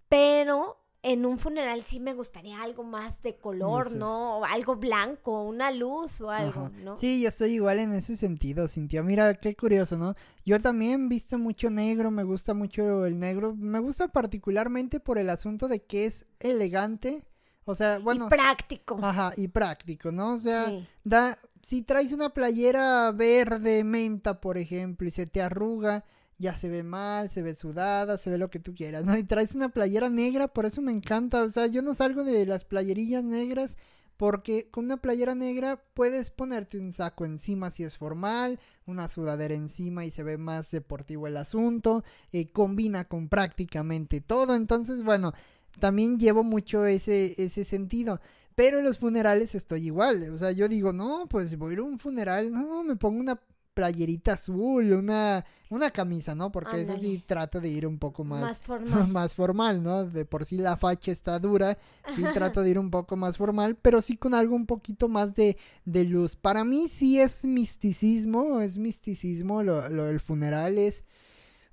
Pero 0.10 0.78
en 1.04 1.26
un 1.26 1.38
funeral 1.38 1.84
sí 1.84 2.00
me 2.00 2.14
gustaría 2.14 2.62
algo 2.62 2.84
más 2.84 3.22
de 3.22 3.38
color, 3.38 3.96
¿no? 3.96 4.44
Algo 4.46 4.76
blanco, 4.76 5.44
una 5.44 5.72
luz 5.72 6.20
o 6.22 6.30
algo, 6.30 6.70
¿no? 6.84 6.96
Sí, 6.96 7.22
yo 7.22 7.30
estoy 7.30 7.54
igual 7.54 7.80
en 7.80 7.94
ese 7.94 8.16
sentido, 8.16 8.68
Cintia. 8.68 9.04
Mira, 9.04 9.34
qué 9.36 9.56
curioso, 9.56 9.98
¿no? 9.98 10.16
Yo 10.46 10.62
también 10.62 11.10
visto 11.10 11.38
mucho 11.38 11.70
negro, 11.70 12.12
me 12.12 12.24
gusta 12.24 12.54
mucho 12.54 13.06
el 13.06 13.20
negro. 13.20 13.56
Me 13.56 13.80
gusta 13.80 14.08
particularmente 14.08 15.00
por 15.00 15.18
el 15.18 15.30
asunto 15.30 15.68
de 15.68 15.84
que 15.84 16.06
es 16.06 16.26
elegante 16.40 17.26
o 17.70 17.76
sea, 17.76 18.00
bueno. 18.00 18.28
Y 18.28 18.30
práctico. 18.30 18.98
Ajá, 19.04 19.34
y 19.36 19.50
práctico, 19.50 20.10
¿no? 20.10 20.36
O 20.36 20.38
sea, 20.38 20.72
da, 21.04 21.38
si 21.62 21.82
traes 21.82 22.14
una 22.14 22.30
playera 22.30 23.12
verde, 23.12 23.84
menta, 23.84 24.40
por 24.40 24.58
ejemplo, 24.58 25.06
y 25.06 25.12
se 25.12 25.28
te 25.28 25.42
arruga, 25.42 26.06
ya 26.38 26.56
se 26.56 26.70
ve 26.70 26.84
mal, 26.84 27.30
se 27.30 27.42
ve 27.42 27.56
sudada, 27.56 28.18
se 28.18 28.30
ve 28.30 28.38
lo 28.38 28.50
que 28.50 28.60
tú 28.60 28.74
quieras, 28.76 29.06
¿no? 29.06 29.18
Y 29.18 29.24
traes 29.24 29.56
una 29.56 29.70
playera 29.70 30.10
negra, 30.10 30.48
por 30.48 30.66
eso 30.66 30.82
me 30.82 30.92
encanta. 30.92 31.44
O 31.44 31.50
sea, 31.50 31.68
yo 31.68 31.82
no 31.82 31.94
salgo 31.94 32.24
de 32.24 32.46
las 32.46 32.66
playerillas 32.66 33.24
negras. 33.24 33.78
Porque 34.18 34.68
con 34.72 34.86
una 34.86 34.98
playera 34.98 35.36
negra 35.36 35.84
puedes 35.94 36.32
ponerte 36.32 36.80
un 36.80 36.92
saco 36.92 37.24
encima 37.24 37.70
si 37.70 37.84
es 37.84 37.98
formal, 37.98 38.60
una 38.88 39.08
sudadera 39.08 39.54
encima 39.54 40.06
y 40.06 40.12
se 40.12 40.24
ve 40.24 40.40
más 40.40 40.72
deportivo 40.72 41.28
el 41.28 41.38
asunto, 41.38 42.04
eh, 42.32 42.52
combina 42.52 43.06
con 43.08 43.30
prácticamente 43.30 44.20
todo. 44.20 44.56
Entonces, 44.56 45.04
bueno, 45.04 45.34
también 45.80 46.18
llevo 46.18 46.44
mucho 46.44 46.88
ese, 46.88 47.36
ese 47.38 47.64
sentido. 47.64 48.20
Pero 48.56 48.80
en 48.80 48.86
los 48.86 48.98
funerales 48.98 49.54
estoy 49.54 49.86
igual. 49.86 50.32
O 50.32 50.38
sea, 50.38 50.52
yo 50.52 50.68
digo, 50.68 50.94
no, 50.94 51.28
pues 51.30 51.56
voy 51.56 51.72
a 51.72 51.74
ir 51.74 51.80
a 51.80 51.84
un 51.84 52.00
funeral, 52.00 52.52
no, 52.52 52.84
me 52.84 52.96
pongo 52.96 53.20
una 53.20 53.40
playerita 53.78 54.34
azul, 54.34 54.92
una, 54.94 55.46
una 55.70 55.92
camisa, 55.92 56.34
¿no? 56.34 56.52
Porque 56.52 56.82
eso 56.82 56.98
sí 56.98 57.24
trato 57.24 57.62
de 57.62 57.70
ir 57.70 57.86
un 57.86 58.00
poco 58.00 58.24
más, 58.24 58.42
más 58.42 58.62
formal. 58.64 59.08
más 59.08 59.36
formal, 59.36 59.84
¿no? 59.84 60.04
De 60.04 60.26
por 60.26 60.46
sí 60.46 60.58
la 60.58 60.78
facha 60.78 61.12
está 61.12 61.38
dura, 61.38 61.78
sí 62.16 62.24
trato 62.34 62.64
de 62.64 62.72
ir 62.72 62.80
un 62.80 62.90
poco 62.90 63.16
más 63.16 63.38
formal, 63.38 63.76
pero 63.76 64.02
sí 64.02 64.18
con 64.18 64.34
algo 64.34 64.56
un 64.56 64.66
poquito 64.66 65.08
más 65.08 65.36
de, 65.36 65.58
de 65.86 66.06
luz. 66.06 66.36
Para 66.36 66.64
mí 66.64 66.88
sí 66.88 67.20
es 67.20 67.46
misticismo, 67.46 68.62
es 68.62 68.80
misticismo, 68.80 69.62
lo, 69.62 69.88
lo 69.90 70.06
del 70.06 70.20
funeral 70.20 70.80
es, 70.80 71.04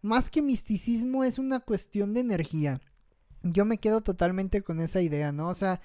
más 0.02 0.28
que 0.28 0.42
misticismo, 0.42 1.24
es 1.24 1.38
una 1.38 1.60
cuestión 1.60 2.12
de 2.12 2.20
energía 2.20 2.80
yo 3.44 3.64
me 3.64 3.78
quedo 3.78 4.00
totalmente 4.00 4.62
con 4.62 4.80
esa 4.80 5.00
idea, 5.02 5.30
¿no? 5.30 5.48
O 5.48 5.54
sea, 5.54 5.80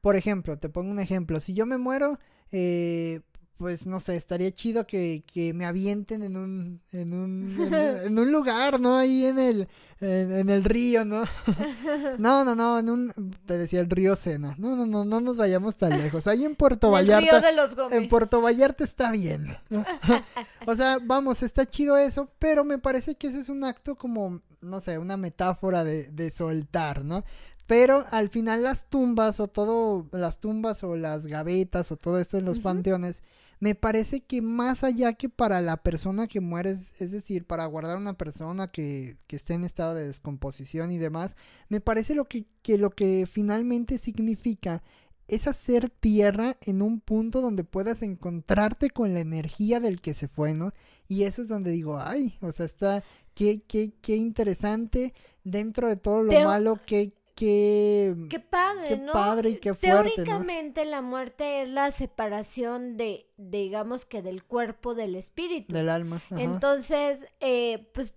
por 0.00 0.16
ejemplo, 0.16 0.58
te 0.58 0.68
pongo 0.68 0.90
un 0.90 0.98
ejemplo, 0.98 1.40
si 1.40 1.54
yo 1.54 1.66
me 1.66 1.78
muero, 1.78 2.18
eh, 2.50 3.20
pues 3.62 3.86
no 3.86 4.00
sé, 4.00 4.16
estaría 4.16 4.50
chido 4.50 4.88
que, 4.88 5.22
que 5.32 5.54
me 5.54 5.66
avienten 5.66 6.24
en 6.24 6.36
un, 6.36 6.80
en 6.90 7.14
un, 7.14 7.46
en, 8.04 8.18
un 8.18 8.32
lugar, 8.32 8.80
¿no? 8.80 8.98
Ahí 8.98 9.24
en 9.24 9.38
el, 9.38 9.68
en, 10.00 10.50
el 10.50 10.64
río, 10.64 11.04
¿no? 11.04 11.22
no, 12.18 12.44
no, 12.44 12.56
no, 12.56 12.80
en 12.80 12.90
un, 12.90 13.36
te 13.46 13.56
decía 13.56 13.78
el 13.78 13.88
río 13.88 14.16
Sena. 14.16 14.56
No, 14.58 14.74
no, 14.74 14.84
no, 14.84 15.04
no 15.04 15.20
nos 15.20 15.36
vayamos 15.36 15.76
tan 15.76 15.96
lejos. 15.96 16.26
Ahí 16.26 16.44
en 16.44 16.56
Puerto 16.56 16.90
Vallarta. 16.90 17.40
de 17.40 17.52
los 17.52 17.92
en 17.92 18.08
Puerto 18.08 18.40
Vallarta 18.40 18.82
está 18.82 19.12
bien. 19.12 19.56
o 20.66 20.74
sea, 20.74 20.98
vamos, 21.00 21.44
está 21.44 21.64
chido 21.64 21.96
eso, 21.96 22.28
pero 22.40 22.64
me 22.64 22.78
parece 22.78 23.14
que 23.14 23.28
ese 23.28 23.38
es 23.38 23.48
un 23.48 23.62
acto 23.62 23.94
como, 23.94 24.40
no 24.60 24.80
sé, 24.80 24.98
una 24.98 25.16
metáfora 25.16 25.84
de, 25.84 26.08
de 26.08 26.32
soltar, 26.32 27.04
¿no? 27.04 27.22
Pero 27.68 28.06
al 28.10 28.28
final 28.28 28.64
las 28.64 28.86
tumbas 28.86 29.38
o 29.38 29.46
todo, 29.46 30.08
las 30.10 30.40
tumbas 30.40 30.82
o 30.82 30.96
las 30.96 31.26
gavetas 31.26 31.92
o 31.92 31.96
todo 31.96 32.18
esto 32.18 32.38
en 32.38 32.44
los 32.44 32.58
panteones 32.58 33.22
me 33.62 33.76
parece 33.76 34.24
que 34.24 34.42
más 34.42 34.82
allá 34.82 35.12
que 35.12 35.28
para 35.28 35.60
la 35.60 35.76
persona 35.76 36.26
que 36.26 36.40
muere, 36.40 36.72
es, 36.72 37.12
decir, 37.12 37.46
para 37.46 37.64
guardar 37.66 37.94
a 37.96 38.00
una 38.00 38.18
persona 38.18 38.66
que, 38.66 39.18
que 39.28 39.36
esté 39.36 39.54
en 39.54 39.62
estado 39.62 39.94
de 39.94 40.04
descomposición 40.04 40.90
y 40.90 40.98
demás, 40.98 41.36
me 41.68 41.80
parece 41.80 42.16
lo 42.16 42.24
que, 42.24 42.44
que 42.62 42.76
lo 42.76 42.90
que 42.90 43.24
finalmente 43.30 43.98
significa 43.98 44.82
es 45.28 45.46
hacer 45.46 45.90
tierra 45.90 46.56
en 46.62 46.82
un 46.82 46.98
punto 46.98 47.40
donde 47.40 47.62
puedas 47.62 48.02
encontrarte 48.02 48.90
con 48.90 49.14
la 49.14 49.20
energía 49.20 49.78
del 49.78 50.00
que 50.00 50.12
se 50.12 50.26
fue, 50.26 50.54
¿no? 50.54 50.72
Y 51.06 51.22
eso 51.22 51.42
es 51.42 51.48
donde 51.48 51.70
digo, 51.70 52.00
ay, 52.00 52.36
o 52.40 52.50
sea, 52.50 52.66
está, 52.66 53.04
qué, 53.32 53.62
qué, 53.68 53.92
qué 54.02 54.16
interesante 54.16 55.14
dentro 55.44 55.88
de 55.88 55.94
todo 55.94 56.24
lo 56.24 56.32
malo, 56.42 56.80
que 56.84 57.12
qué, 57.34 58.14
qué 58.28 58.40
padre, 58.40 58.88
qué 58.88 58.96
padre 59.12 59.50
y 59.50 59.56
qué 59.56 59.74
fuerte. 59.74 60.12
Teóricamente 60.14 60.84
la 60.84 61.02
muerte 61.02 61.62
es 61.62 61.68
la 61.68 61.90
separación 61.90 62.96
de, 62.96 63.26
digamos 63.50 64.04
que 64.04 64.22
del 64.22 64.44
cuerpo 64.44 64.94
del 64.94 65.14
espíritu. 65.14 65.72
Del 65.74 65.88
alma. 65.88 66.22
Entonces, 66.30 67.20
eh, 67.40 67.88
pues 67.94 68.12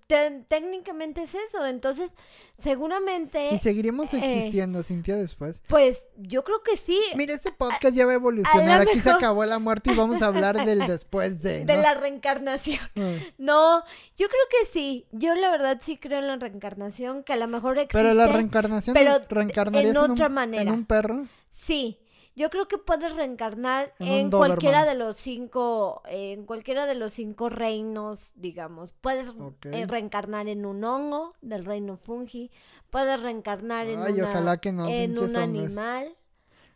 técnicamente 0.48 1.24
es 1.24 1.36
eso. 1.36 1.66
Entonces, 1.66 2.12
seguramente... 2.58 3.50
Y 3.54 3.60
seguiremos 3.60 4.14
eh, 4.14 4.20
existiendo, 4.24 4.84
Cintia, 4.84 5.16
después. 5.16 5.62
Pues 5.68 6.10
yo 6.18 6.44
creo 6.44 6.62
que 6.64 6.76
sí. 6.76 7.00
Mira, 7.16 7.34
este 7.34 7.52
podcast 7.52 7.96
ya 7.96 8.06
va 8.06 8.12
a 8.12 8.16
evolucionar. 8.16 8.82
Aquí 8.82 9.00
se 9.00 9.10
acabó 9.10 9.46
la 9.46 9.60
muerte 9.60 9.92
y 9.92 9.96
vamos 9.96 10.22
a 10.22 10.28
hablar 10.28 10.66
del 10.66 10.80
después 10.88 11.42
de... 11.42 11.66
De 11.66 11.78
la 11.78 11.94
reencarnación. 11.94 12.80
Mm. 12.96 13.16
No, 13.38 13.84
yo 14.18 14.28
creo 14.28 14.46
que 14.50 14.66
sí. 14.68 15.08
Yo 15.12 15.36
la 15.36 15.52
verdad 15.52 15.80
sí 15.82 15.98
creo 15.98 16.20
en 16.20 16.28
la 16.28 16.36
reencarnación, 16.38 17.24
que 17.24 17.34
a 17.34 17.38
lo 17.38 17.48
mejor 17.48 17.78
existe. 17.78 17.98
Pero 17.98 18.14
la 18.14 18.28
reencarnación 18.28 18.94
pero 18.94 19.18
reencarnarías 19.30 19.92
en 19.92 19.98
otra 19.98 20.30
manera. 20.30 20.64
¿En 20.64 20.70
un 20.70 20.86
perro? 20.86 21.28
Sí. 21.50 22.00
Yo 22.36 22.50
creo 22.50 22.68
que 22.68 22.78
puedes 22.78 23.16
reencarnar 23.16 23.94
en, 23.98 24.30
cualquiera 24.30 24.86
de 24.86 24.94
los 24.94 25.16
cinco, 25.16 26.02
en 26.06 26.46
cualquiera 26.46 26.86
de 26.86 26.96
los 26.96 27.14
cinco 27.14 27.50
reinos, 27.50 28.34
digamos. 28.36 28.92
Puedes 28.92 29.34
eh, 29.64 29.86
reencarnar 29.88 30.50
en 30.50 30.66
un 30.66 30.84
hongo 30.84 31.34
del 31.42 31.64
reino 31.64 31.96
fungi, 31.96 32.52
puedes 32.90 33.22
reencarnar 33.22 33.88
en, 33.88 34.00
en 34.02 35.18
un 35.18 35.38
animal. 35.38 36.16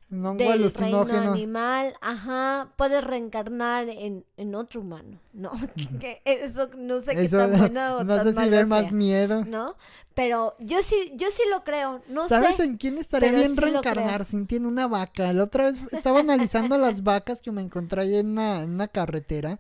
No, 0.10 0.34
del 0.34 0.74
reino 0.74 1.02
animal, 1.12 1.94
ajá, 2.02 2.70
puedes 2.78 3.04
reencarnar 3.04 3.90
en, 3.90 4.26
en 4.38 4.56
otro 4.56 4.82
humano, 4.82 5.20
¿no? 5.34 5.52
Que 6.00 6.22
eso 6.26 6.68
no 6.78 7.00
sé 7.02 7.14
qué 7.16 7.30
tan 7.30 7.52
buena 7.58 7.98
o 7.98 8.04
no 8.04 8.16
tan 8.16 8.24
sé 8.26 8.30
si 8.32 8.36
mala 8.36 8.58
ve 8.58 8.66
más 8.66 8.92
miedo. 8.92 9.46
¿no? 9.46 9.76
Pero 10.16 10.56
yo 10.60 10.82
sí, 10.82 11.12
yo 11.16 11.28
sí 11.32 11.44
lo 11.52 11.64
creo, 11.64 12.02
no 12.10 12.26
¿Sabes 12.26 12.56
sé. 12.58 12.64
en 12.64 12.78
quién 12.78 12.98
estaría 12.98 13.32
bien 13.32 13.54
sí 13.54 13.60
reencarnar? 13.62 14.26
Sintiendo 14.26 14.68
una 14.68 14.88
vaca. 14.88 15.32
La 15.32 15.44
otra 15.44 15.66
vez 15.66 15.78
estaba 15.92 16.20
analizando 16.22 16.78
las 16.80 17.04
vacas 17.04 17.42
que 17.42 17.52
me 17.52 17.62
encontré 17.62 18.02
ahí 18.02 18.16
en 18.16 18.30
una, 18.32 18.64
en 18.64 18.72
una 18.72 18.88
carretera. 18.88 19.60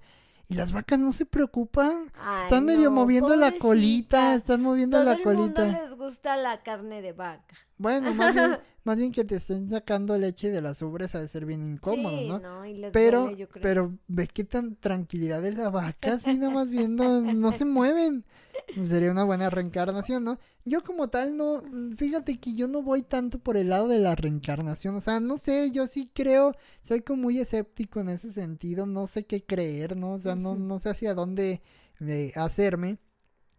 Y 0.52 0.56
las 0.56 0.72
vacas 0.72 0.98
no 0.98 1.12
se 1.12 1.28
preocupan. 1.28 2.12
Ay, 2.20 2.46
Están 2.46 2.66
medio 2.66 2.86
no, 2.86 2.96
moviendo 2.96 3.36
la 3.36 3.52
colita. 3.52 4.34
Están 4.34 4.64
moviendo 4.64 4.98
Todo 4.98 5.06
la 5.06 5.12
el 5.14 5.18
mundo 5.24 5.54
colita. 5.54 5.66
les 5.66 5.96
gusta 6.10 6.36
la 6.38 6.62
carne 6.64 7.02
de 7.02 7.14
vaca. 7.14 7.56
Bueno, 7.78 8.14
más 8.14 8.34
bien, 8.34 8.58
más 8.84 8.98
bien 8.98 9.12
que 9.12 9.24
te 9.24 9.36
estén 9.36 9.68
sacando 9.68 10.18
leche 10.18 10.50
de 10.50 10.62
las 10.62 10.82
ubres 10.82 11.16
ha 11.16 11.20
de 11.22 11.28
ser 11.28 11.46
bien 11.46 11.64
incómodo, 11.64 12.18
sí, 12.20 12.28
¿no? 12.28 12.66
Y 12.66 12.74
les 12.74 12.92
Pero, 12.92 13.22
duele, 13.22 13.38
yo 13.38 13.50
creo. 13.50 13.62
pero 13.62 13.98
ve 14.08 14.28
qué 14.28 14.44
tan 14.44 14.76
tranquilidad 14.76 15.42
de 15.42 15.54
la 15.54 15.70
vaca, 15.70 16.14
así 16.14 16.38
nada 16.38 16.54
más 16.54 16.70
viendo, 16.70 17.22
no 17.22 17.52
se 17.52 17.66
mueven. 17.66 18.26
Sería 18.86 19.12
una 19.12 19.24
buena 19.24 19.50
reencarnación, 19.50 20.24
¿no? 20.24 20.38
Yo 20.66 20.84
como 20.84 21.08
tal 21.08 21.38
no, 21.38 21.64
fíjate 21.96 22.40
que 22.40 22.54
yo 22.54 22.68
no 22.68 22.82
voy 22.84 23.02
tanto 23.02 23.40
por 23.40 23.58
el 23.58 23.70
lado 23.70 23.88
de 23.88 24.00
la 24.00 24.16
reencarnación, 24.16 24.96
o 24.96 25.02
sea, 25.02 25.20
no 25.20 25.38
sé, 25.38 25.72
yo 25.72 25.88
sí 25.88 26.10
creo, 26.14 26.54
soy 26.82 27.02
como 27.02 27.24
muy 27.24 27.40
escéptico 27.40 28.00
en 28.00 28.10
ese 28.10 28.32
sentido, 28.32 28.86
no 28.86 29.08
sé 29.08 29.26
qué 29.26 29.44
creer, 29.44 29.96
¿no? 29.98 30.14
O 30.14 30.20
sea, 30.20 30.36
no, 30.36 30.56
no 30.56 30.80
sé 30.80 30.90
hacia 30.90 31.14
dónde 31.14 31.62
eh, 32.02 32.32
hacerme, 32.36 32.98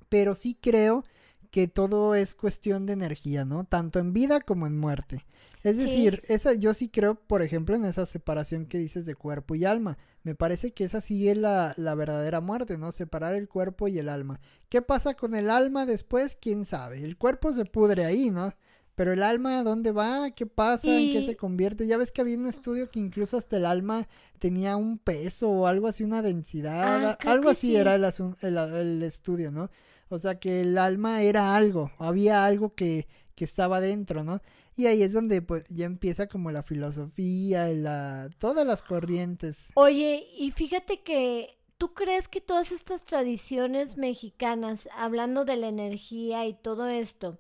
pero 0.09 0.35
sí 0.35 0.57
creo 0.61 1.03
que 1.51 1.67
todo 1.69 2.15
es 2.15 2.35
cuestión 2.35 2.87
de 2.87 2.93
energía, 2.93 3.45
¿no? 3.45 3.65
Tanto 3.65 3.99
en 3.99 4.13
vida 4.13 4.41
como 4.41 4.67
en 4.67 4.79
muerte. 4.79 5.25
Es 5.63 5.77
Sí. 5.77 5.85
decir, 5.85 6.23
esa, 6.29 6.55
yo 6.55 6.73
sí 6.73 6.89
creo, 6.89 7.17
por 7.17 7.43
ejemplo, 7.43 7.75
en 7.77 7.85
esa 7.85 8.07
separación 8.07 8.65
que 8.67 8.79
dices 8.79 9.05
de 9.05 9.15
cuerpo 9.15 9.55
y 9.55 9.65
alma. 9.65 9.99
Me 10.23 10.35
parece 10.35 10.73
que 10.73 10.85
esa 10.85 11.01
sí 11.01 11.29
es 11.29 11.37
la, 11.37 11.75
la 11.77 11.95
verdadera 11.95 12.41
muerte, 12.41 12.79
¿no? 12.79 12.93
Separar 12.93 13.35
el 13.35 13.49
cuerpo 13.49 13.89
y 13.89 13.99
el 13.99 14.09
alma. 14.09 14.41
¿Qué 14.69 14.81
pasa 14.81 15.15
con 15.15 15.35
el 15.35 15.51
alma 15.51 15.85
después? 15.87 16.37
¿Quién 16.41 16.65
sabe? 16.65 17.03
El 17.05 17.17
cuerpo 17.19 17.53
se 17.53 17.65
pudre 17.67 18.05
ahí, 18.07 18.31
¿no? 18.31 18.55
Pero 18.95 19.13
el 19.13 19.23
alma, 19.23 19.59
¿a 19.59 19.63
dónde 19.63 19.93
va? 19.93 20.31
¿Qué 20.31 20.45
pasa? 20.47 20.89
¿En 20.89 21.13
qué 21.13 21.21
Y- 21.21 21.27
se 21.27 21.37
convierte? 21.37 21.87
Ya 21.87 21.97
ves 21.97 22.11
que 22.13 22.21
había 22.21 22.37
un 22.37 22.47
estudio 22.47 22.91
que 22.91 23.01
incluso 23.01 23.37
hasta 23.39 23.57
el 23.57 23.65
alma 23.67 24.09
tenía 24.39 24.77
un 24.77 24.99
peso 24.99 25.49
o 25.51 25.67
algo 25.67 25.89
así, 25.89 26.05
una 26.05 26.23
densidad. 26.23 27.05
Ah, 27.05 27.19
algo 27.31 27.49
así 27.51 27.69
sí. 27.69 27.77
era 27.77 27.95
el, 27.95 28.05
asun- 28.05 28.37
el, 28.43 28.57
el 28.59 29.03
estudio, 29.03 29.51
¿no? 29.51 29.71
O 30.11 30.19
sea 30.19 30.39
que 30.39 30.61
el 30.63 30.77
alma 30.77 31.23
era 31.23 31.57
algo, 31.57 31.93
había 31.99 32.45
algo 32.45 32.75
que, 32.75 33.07
que 33.37 33.45
estaba 33.45 33.81
dentro, 33.81 34.25
¿no? 34.25 34.43
Y 34.77 34.87
ahí 34.87 35.03
es 35.03 35.13
donde 35.13 35.41
pues 35.41 35.65
ya 35.69 35.87
empieza 35.87 36.27
como 36.27 36.51
la 36.51 36.63
filosofía, 36.63 37.69
la, 37.69 38.29
todas 38.39 38.67
las 38.67 38.83
corrientes. 38.83 39.71
Oye, 39.75 40.27
y 40.37 40.51
fíjate 40.51 41.01
que 41.03 41.57
tú 41.79 41.95
crees 41.95 42.29
que 42.29 42.41
todas 42.41 42.73
estas 42.73 43.05
tradiciones 43.05 43.97
mexicanas, 43.97 44.89
hablando 44.97 45.45
de 45.45 45.57
la 45.57 45.69
energía 45.69 46.45
y 46.47 46.55
todo 46.55 46.89
esto, 46.89 47.39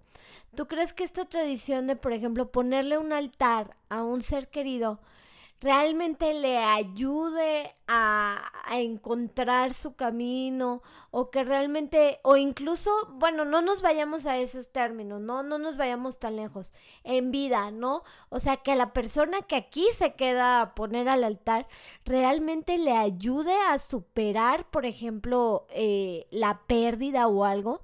¿tú 0.55 0.67
crees 0.67 0.93
que 0.93 1.05
esta 1.05 1.25
tradición 1.25 1.89
de, 1.89 1.97
por 1.97 2.13
ejemplo, 2.13 2.53
ponerle 2.53 2.99
un 2.99 3.13
altar 3.13 3.77
a 3.89 4.05
un 4.05 4.23
ser 4.23 4.49
querido 4.49 5.01
realmente 5.61 6.33
le 6.35 6.59
ayude 6.59 7.75
a, 7.87 8.51
a 8.65 8.79
encontrar 8.79 9.75
su 9.75 9.95
camino 9.95 10.83
o 11.11 11.31
que 11.31 11.45
realmente, 11.45 12.21
o 12.23 12.37
incluso, 12.37 12.91
bueno, 13.15 13.45
no 13.45 13.61
nos 13.61 13.83
vayamos 13.83 14.27
a 14.27 14.39
esos 14.39 14.71
términos, 14.73 15.21
no, 15.21 15.43
no 15.43 15.59
nos 15.59 15.77
vayamos 15.77 16.19
tan 16.19 16.37
lejos, 16.37 16.73
en 17.05 17.31
vida, 17.31 17.71
¿no? 17.71 18.05
O 18.29 18.41
sea, 18.41 18.59
que 18.59 18.75
la 18.77 18.93
persona 18.93 19.43
que 19.43 19.57
aquí 19.57 19.87
se 19.93 20.15
queda 20.15 20.61
a 20.61 20.75
poner 20.75 21.09
al 21.09 21.25
altar 21.25 21.67
realmente 22.05 22.79
le 22.79 22.93
ayude 22.93 23.55
a 23.69 23.79
superar, 23.79 24.71
por 24.71 24.87
ejemplo, 24.87 25.67
eh, 25.71 26.27
la 26.31 26.61
pérdida 26.67 27.27
o 27.27 27.45
algo. 27.45 27.81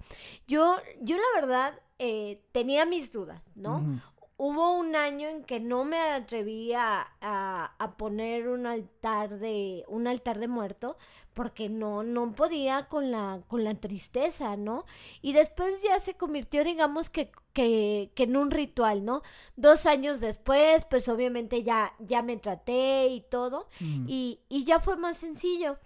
Yo, 0.46 0.76
yo 1.00 1.16
la 1.16 1.40
verdad 1.40 1.74
eh, 1.98 2.42
tenía 2.52 2.84
mis 2.86 3.12
dudas, 3.12 3.42
¿no? 3.54 4.00
Hubo 4.38 4.72
un 4.76 4.96
año 4.96 5.28
en 5.28 5.44
que 5.44 5.60
no 5.60 5.84
me 5.84 5.98
atrevía 5.98 7.08
a, 7.22 7.72
a 7.78 7.96
poner 7.96 8.48
un 8.48 8.66
altar 8.66 9.38
de 9.38 9.84
un 9.88 10.06
altar 10.06 10.38
de 10.38 10.46
muerto 10.46 10.98
porque 11.32 11.70
no 11.70 12.02
no 12.02 12.34
podía 12.34 12.86
con 12.88 13.10
la 13.10 13.40
con 13.48 13.64
la 13.64 13.74
tristeza, 13.76 14.56
¿no? 14.56 14.84
Y 15.22 15.32
después 15.32 15.80
ya 15.82 15.98
se 16.00 16.14
convirtió, 16.14 16.64
digamos 16.64 17.08
que 17.08 17.30
que, 17.54 18.10
que 18.14 18.24
en 18.24 18.36
un 18.36 18.50
ritual, 18.50 19.06
¿no? 19.06 19.22
Dos 19.56 19.86
años 19.86 20.20
después, 20.20 20.84
pues 20.84 21.08
obviamente 21.08 21.62
ya 21.62 21.94
ya 21.98 22.20
me 22.22 22.36
traté 22.36 23.08
y 23.08 23.22
todo 23.22 23.68
Ujú. 23.80 24.04
y, 24.06 24.40
y 24.50 24.64
ya 24.64 24.80
fue 24.80 24.96
más 24.96 25.16
sencillo. 25.16 25.78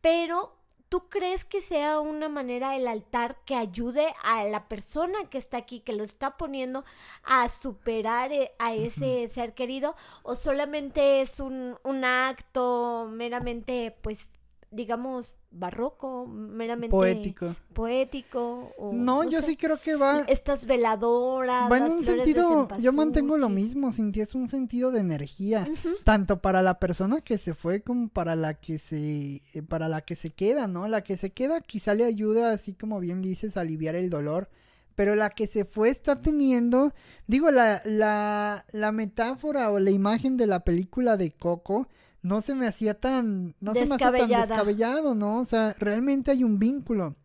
Pero, 0.00 0.56
¿tú 0.92 1.08
crees 1.08 1.46
que 1.46 1.62
sea 1.62 2.00
una 2.00 2.28
manera 2.28 2.76
el 2.76 2.86
altar 2.86 3.38
que 3.46 3.54
ayude 3.54 4.12
a 4.22 4.44
la 4.44 4.68
persona 4.68 5.24
que 5.30 5.38
está 5.38 5.56
aquí, 5.56 5.80
que 5.80 5.94
lo 5.94 6.04
está 6.04 6.36
poniendo 6.36 6.84
a 7.22 7.48
superar 7.48 8.30
eh, 8.30 8.52
a 8.58 8.74
ese 8.74 9.26
ser 9.28 9.54
querido? 9.54 9.96
¿O 10.22 10.36
solamente 10.36 11.22
es 11.22 11.40
un, 11.40 11.78
un 11.82 12.04
acto 12.04 13.08
meramente, 13.10 13.96
pues, 14.02 14.28
digamos, 14.70 15.34
barroco, 15.52 16.26
meramente 16.26 16.90
Poético. 16.90 17.54
poético? 17.72 18.72
O, 18.78 18.92
No, 18.92 19.28
yo 19.28 19.42
sí 19.42 19.56
creo 19.56 19.80
que 19.80 19.96
va, 19.96 20.24
Estas 20.26 20.64
veladoras. 20.66 21.70
va 21.70 21.78
en 21.78 21.84
un 21.84 22.04
sentido, 22.04 22.68
yo 22.78 22.92
mantengo 22.92 23.36
lo 23.36 23.48
mismo, 23.48 23.92
Cinti, 23.92 24.20
es 24.20 24.34
un 24.34 24.48
sentido 24.48 24.90
de 24.90 25.00
energía. 25.00 25.68
Tanto 26.04 26.40
para 26.40 26.62
la 26.62 26.78
persona 26.78 27.20
que 27.20 27.38
se 27.38 27.54
fue 27.54 27.82
como 27.82 28.08
para 28.08 28.34
la 28.34 28.54
que 28.54 28.78
se 28.78 29.42
eh, 29.54 29.62
para 29.68 29.88
la 29.88 30.00
que 30.02 30.16
se 30.16 30.30
queda, 30.30 30.66
¿no? 30.66 30.88
La 30.88 31.02
que 31.02 31.16
se 31.16 31.30
queda 31.30 31.60
quizá 31.60 31.94
le 31.94 32.04
ayuda 32.04 32.52
así 32.52 32.72
como 32.72 32.98
bien 33.00 33.22
dices 33.22 33.56
a 33.56 33.60
aliviar 33.60 33.94
el 33.94 34.10
dolor, 34.10 34.48
pero 34.94 35.14
la 35.14 35.30
que 35.30 35.46
se 35.46 35.64
fue 35.64 35.90
está 35.90 36.20
teniendo, 36.20 36.92
digo 37.26 37.50
la 37.50 37.82
la 37.84 38.64
la 38.72 38.92
metáfora 38.92 39.70
o 39.70 39.78
la 39.78 39.90
imagen 39.90 40.36
de 40.36 40.46
la 40.46 40.60
película 40.60 41.16
de 41.16 41.30
Coco 41.30 41.88
no 42.22 42.40
se 42.40 42.54
me 42.54 42.66
hacía 42.66 42.94
tan 42.98 43.54
no 43.60 43.74
se 43.74 43.86
me 43.86 43.94
hacía 43.96 44.12
tan 44.12 44.28
descabellado, 44.28 45.14
¿no? 45.14 45.40
O 45.40 45.44
sea, 45.44 45.74
realmente 45.78 46.30
hay 46.30 46.44
un 46.44 46.58
vínculo. 46.58 47.16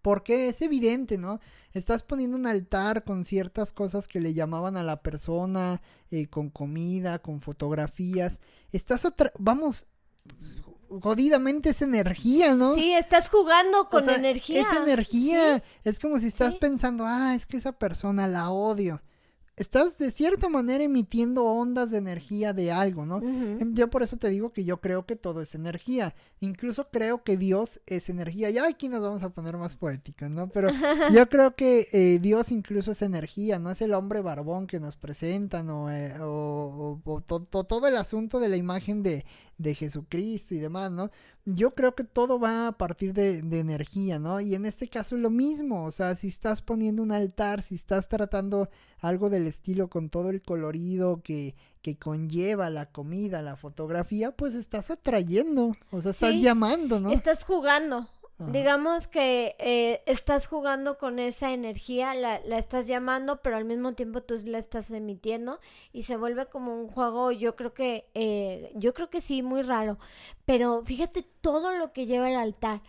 Porque 0.00 0.48
es 0.48 0.62
evidente, 0.62 1.18
¿no? 1.18 1.40
Estás 1.72 2.02
poniendo 2.04 2.36
un 2.36 2.46
altar 2.46 3.02
con 3.04 3.24
ciertas 3.24 3.72
cosas 3.72 4.06
que 4.06 4.20
le 4.20 4.32
llamaban 4.32 4.76
a 4.76 4.84
la 4.84 5.02
persona, 5.02 5.82
eh, 6.12 6.28
con 6.28 6.50
comida, 6.50 7.18
con 7.18 7.40
fotografías. 7.40 8.40
Estás 8.70 9.04
atra- 9.04 9.32
vamos, 9.38 9.86
jodidamente 10.88 11.70
es 11.70 11.82
energía, 11.82 12.54
¿no? 12.54 12.74
Sí, 12.74 12.92
estás 12.92 13.28
jugando 13.28 13.82
O 13.82 13.88
con 13.88 14.04
sea, 14.04 14.14
energía. 14.16 14.62
Es 14.62 14.76
energía. 14.78 15.62
Es 15.84 15.98
como 15.98 16.18
si 16.18 16.28
estás 16.28 16.52
Sí. 16.54 16.58
pensando, 16.60 17.04
ah, 17.06 17.34
es 17.34 17.46
que 17.46 17.56
esa 17.56 17.72
persona 17.72 18.28
la 18.28 18.50
odio. 18.50 19.02
Estás 19.58 19.98
de 19.98 20.10
cierta 20.10 20.48
manera 20.48 20.84
emitiendo 20.84 21.44
ondas 21.44 21.90
de 21.90 21.98
energía 21.98 22.52
de 22.52 22.70
algo, 22.72 23.04
¿no? 23.04 23.18
Em, 23.60 23.74
Yo 23.74 23.90
por 23.90 24.02
eso 24.02 24.16
te 24.16 24.28
digo 24.30 24.50
que 24.52 24.64
yo 24.64 24.80
creo 24.80 25.04
que 25.04 25.16
todo 25.16 25.40
es 25.40 25.54
energía. 25.54 26.14
Incluso 26.40 26.88
creo 26.90 27.22
que 27.24 27.36
Dios 27.36 27.80
es 27.86 28.08
energía. 28.08 28.50
Ya 28.50 28.66
aquí 28.66 28.88
nos 28.88 29.02
vamos 29.02 29.22
a 29.22 29.30
poner 29.30 29.56
más 29.56 29.76
poéticos, 29.76 30.30
¿no? 30.30 30.48
Pero 30.48 30.68
yo 31.24 31.28
creo 31.28 31.54
que 31.56 31.88
eh, 31.92 32.18
Dios 32.20 32.52
incluso 32.52 32.92
es 32.92 33.02
energía, 33.02 33.58
no 33.58 33.70
es 33.70 33.82
el 33.82 33.94
hombre 33.94 34.20
barbón 34.20 34.66
que 34.66 34.78
nos 34.80 34.96
presentan 34.96 35.68
o, 35.70 35.90
eh, 35.90 36.14
o- 36.20 37.00
o- 37.04 37.12
o 37.12 37.20
to- 37.20 37.40
to- 37.42 37.64
todo 37.64 37.86
el 37.88 37.96
asunto 37.96 38.38
de 38.40 38.48
la 38.48 38.56
imagen 38.56 39.02
de, 39.02 39.24
de 39.58 39.74
Jesucristo 39.74 40.54
y 40.54 40.58
demás, 40.58 40.90
¿no? 40.92 41.10
Yo 41.44 41.74
creo 41.74 41.94
que 41.94 42.04
todo 42.04 42.38
va 42.38 42.68
a 42.68 42.72
partir 42.78 43.12
de, 43.12 43.42
de 43.42 43.58
energía, 43.58 44.18
¿no? 44.18 44.40
Y 44.40 44.54
en 44.54 44.66
este 44.66 44.88
caso 44.88 45.16
es 45.16 45.22
lo 45.22 45.30
mismo, 45.30 45.84
o 45.84 45.92
sea, 45.92 46.14
si 46.14 46.28
estás 46.28 46.62
poniendo 46.62 47.02
un 47.02 47.10
altar, 47.12 47.62
si 47.62 47.74
estás 47.74 48.08
tratando 48.08 48.68
algo 49.00 49.30
del 49.30 49.46
estilo 49.46 49.88
con 49.88 50.10
todo 50.10 50.30
el 50.30 50.42
colorido 50.42 51.20
que, 51.22 51.56
que 51.82 51.96
conlleva 51.96 52.70
la 52.70 52.86
comida, 52.86 53.42
la 53.42 53.56
fotografía, 53.56 54.30
pues 54.30 54.54
estás 54.54 54.90
atrayendo, 54.90 55.72
o 55.90 56.00
sea, 56.00 56.12
estás 56.12 56.32
Sí, 56.32 56.40
llamando, 56.42 57.00
¿no? 57.00 57.10
Estás 57.10 57.44
jugando. 57.44 58.08
Digamos 58.38 59.08
que 59.08 59.56
eh, 59.58 60.00
estás 60.06 60.46
jugando 60.46 60.96
con 60.96 61.18
esa 61.18 61.52
energía, 61.52 62.14
la, 62.14 62.40
la 62.44 62.56
estás 62.56 62.86
llamando, 62.86 63.42
pero 63.42 63.56
al 63.56 63.64
mismo 63.64 63.94
tiempo 63.94 64.22
tú 64.22 64.40
la 64.44 64.58
estás 64.58 64.92
emitiendo 64.92 65.58
y 65.92 66.04
se 66.04 66.16
vuelve 66.16 66.46
como 66.46 66.80
un 66.80 66.86
juego, 66.86 67.32
yo 67.32 67.56
creo 67.56 67.74
que, 67.74 68.08
eh, 68.14 68.70
yo 68.76 68.94
creo 68.94 69.10
que 69.10 69.20
sí, 69.20 69.42
muy 69.42 69.62
raro. 69.62 69.98
Pero 70.44 70.84
fíjate 70.84 71.24
todo 71.40 71.72
lo 71.72 71.92
que 71.92 72.06
lleva 72.06 72.30
el 72.30 72.36
altar. 72.36 72.80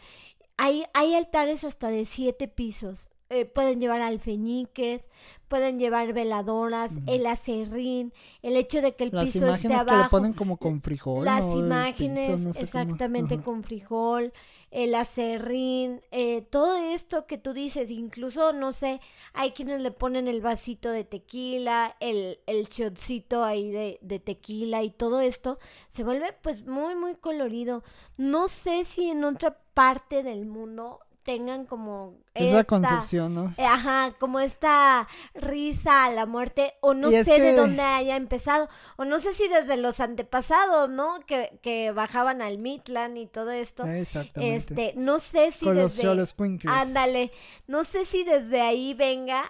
Hay, 0.57 0.85
hay 0.93 1.15
altares 1.15 1.63
hasta 1.63 1.89
de 1.89 2.05
siete 2.05 2.47
pisos. 2.47 3.08
Eh, 3.29 3.45
pueden 3.45 3.79
llevar 3.79 4.01
alfeñiques, 4.01 5.07
pueden 5.47 5.79
llevar 5.79 6.13
veladoras, 6.13 6.91
el 7.07 7.25
acerrín, 7.25 8.13
el 8.41 8.55
hecho 8.55 8.81
de 8.81 8.95
que 8.95 9.05
el 9.05 9.11
Las 9.11 9.25
piso 9.25 9.45
esté 9.47 9.67
imágenes 9.67 9.85
que 9.85 9.91
abajo. 9.91 10.03
le 10.03 10.09
ponen 10.09 10.33
como 10.33 10.57
con 10.57 10.81
frijol. 10.81 11.25
Las 11.25 11.43
imágenes, 11.55 12.27
piso, 12.29 12.37
no 12.37 12.53
sé 12.53 12.67
cómo. 12.71 12.93
exactamente 12.93 13.39
con 13.41 13.63
frijol, 13.63 14.31
el 14.71 14.93
acerrín, 14.95 16.01
eh, 16.11 16.41
todo 16.43 16.77
esto 16.77 17.25
que 17.25 17.37
tú 17.39 17.53
dices, 17.53 17.89
incluso, 17.91 18.53
no 18.53 18.71
sé, 18.73 19.01
hay 19.33 19.51
quienes 19.51 19.81
le 19.81 19.91
ponen 19.91 20.27
el 20.27 20.41
vasito 20.41 20.91
de 20.91 21.03
tequila, 21.03 21.95
el, 21.99 22.39
el 22.45 22.65
shotcito 22.67 23.43
ahí 23.43 23.71
de, 23.71 23.97
de 24.01 24.19
tequila 24.19 24.83
y 24.83 24.91
todo 24.91 25.19
esto, 25.21 25.57
se 25.87 26.03
vuelve 26.03 26.33
pues 26.41 26.65
muy, 26.65 26.95
muy 26.95 27.15
colorido. 27.15 27.83
No 28.17 28.47
sé 28.47 28.83
si 28.85 29.09
en 29.09 29.23
otra 29.23 29.59
parte 29.73 30.23
del 30.23 30.45
mundo 30.45 30.99
tengan 31.23 31.65
como 31.65 32.15
Esa 32.33 32.61
esta- 32.61 32.63
concepción, 32.63 33.35
¿no? 33.35 33.53
eh, 33.57 33.65
Ajá, 33.65 34.11
como 34.19 34.39
esta 34.39 35.07
risa 35.33 36.05
a 36.05 36.11
la 36.11 36.25
muerte, 36.25 36.73
o 36.81 36.93
no 36.93 37.11
sé 37.11 37.39
de 37.39 37.53
dónde 37.55 37.81
haya 37.83 38.15
empezado, 38.15 38.67
o 38.97 39.05
no 39.05 39.19
sé 39.19 39.33
si 39.33 39.47
desde 39.47 39.77
los 39.77 39.99
antepasados, 39.99 40.89
¿no? 40.89 41.19
Que, 41.27 41.59
que 41.61 41.91
bajaban 41.91 42.41
al 42.41 42.57
Mitlan 42.57 43.17
y 43.17 43.27
todo 43.27 43.51
esto. 43.51 43.85
Exactamente. 43.85 44.55
Este, 44.55 44.93
no 44.97 45.19
sé 45.19 45.51
si 45.51 45.65
Con 45.65 45.75
los 45.75 45.95
desde... 45.97 46.35
quinkles. 46.35 46.73
Ándale, 46.73 47.31
no 47.67 47.83
sé 47.83 48.05
si 48.05 48.23
desde 48.23 48.61
ahí 48.61 48.93
venga 48.93 49.43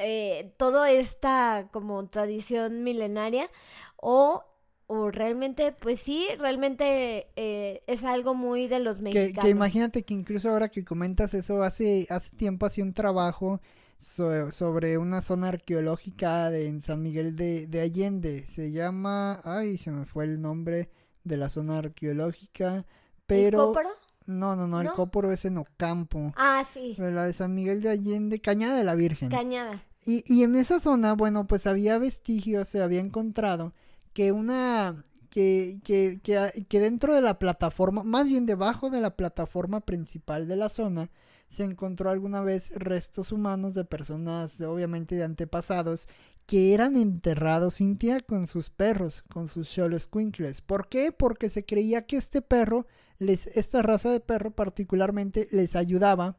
eh, 0.00 0.52
toda 0.56 0.90
esta 0.90 1.68
como 1.72 2.06
tradición 2.08 2.84
milenaria 2.84 3.50
o, 3.96 4.44
o 4.86 5.10
realmente, 5.10 5.72
pues 5.72 6.00
sí, 6.00 6.26
realmente 6.38 7.28
eh, 7.36 7.82
es 7.86 8.04
algo 8.04 8.34
muy 8.34 8.66
de 8.68 8.80
los 8.80 9.00
mexicanos. 9.00 9.42
que 9.44 9.50
imagínate 9.50 10.02
que 10.02 10.14
incluso 10.14 10.50
ahora 10.50 10.68
que 10.68 10.84
comentas 10.84 11.34
eso, 11.34 11.62
hace, 11.62 12.06
hace 12.10 12.36
tiempo 12.36 12.66
hacía 12.66 12.84
un 12.84 12.92
trabajo 12.92 13.60
so- 13.98 14.50
sobre 14.50 14.98
una 14.98 15.22
zona 15.22 15.48
arqueológica 15.48 16.50
de, 16.50 16.66
en 16.66 16.80
San 16.80 17.02
Miguel 17.02 17.34
de, 17.36 17.66
de 17.66 17.80
Allende. 17.80 18.46
Se 18.46 18.72
llama, 18.72 19.40
ay, 19.44 19.78
se 19.78 19.90
me 19.90 20.04
fue 20.04 20.24
el 20.24 20.40
nombre 20.42 20.90
de 21.24 21.36
la 21.38 21.48
zona 21.48 21.78
arqueológica, 21.78 22.76
¿El 22.76 22.84
pero... 23.26 23.66
cóporo? 23.68 23.88
No, 24.26 24.56
no, 24.56 24.66
no, 24.66 24.80
el 24.80 24.86
¿No? 24.86 24.94
Cóporo 24.94 25.32
es 25.32 25.44
en 25.44 25.58
Ocampo. 25.58 26.32
Ah, 26.36 26.64
sí, 26.70 26.94
La 26.98 27.24
de 27.26 27.34
San 27.34 27.54
Miguel 27.54 27.82
de 27.82 27.90
Allende, 27.90 28.40
Cañada 28.40 28.76
de 28.78 28.84
la 28.84 28.94
Virgen. 28.94 29.28
cañada. 29.28 29.82
Y, 30.06 30.24
y 30.26 30.42
en 30.44 30.56
esa 30.56 30.80
zona, 30.80 31.12
bueno, 31.14 31.46
pues 31.46 31.66
había 31.66 31.98
vestigios, 31.98 32.68
se 32.68 32.82
había 32.82 33.00
encontrado 33.00 33.72
que 34.14 34.32
una, 34.32 35.04
que, 35.28 35.80
que, 35.84 36.20
que, 36.68 36.80
dentro 36.80 37.14
de 37.14 37.20
la 37.20 37.38
plataforma, 37.38 38.04
más 38.04 38.28
bien 38.28 38.46
debajo 38.46 38.88
de 38.88 39.00
la 39.00 39.16
plataforma 39.16 39.80
principal 39.80 40.48
de 40.48 40.56
la 40.56 40.68
zona, 40.68 41.10
se 41.48 41.64
encontró 41.64 42.10
alguna 42.10 42.40
vez 42.40 42.72
restos 42.74 43.32
humanos 43.32 43.74
de 43.74 43.84
personas, 43.84 44.60
obviamente 44.60 45.16
de 45.16 45.24
antepasados, 45.24 46.08
que 46.46 46.72
eran 46.74 46.96
enterrados, 46.96 47.76
Cintia, 47.76 48.20
con 48.20 48.46
sus 48.46 48.70
perros, 48.70 49.22
con 49.32 49.48
sus 49.48 49.70
cholos 49.70 50.06
quinkles. 50.06 50.60
¿Por 50.60 50.88
qué? 50.88 51.12
Porque 51.12 51.48
se 51.48 51.64
creía 51.64 52.06
que 52.06 52.16
este 52.16 52.40
perro, 52.40 52.86
les, 53.18 53.48
esta 53.48 53.82
raza 53.82 54.10
de 54.10 54.20
perro 54.20 54.52
particularmente, 54.52 55.48
les 55.50 55.74
ayudaba 55.74 56.38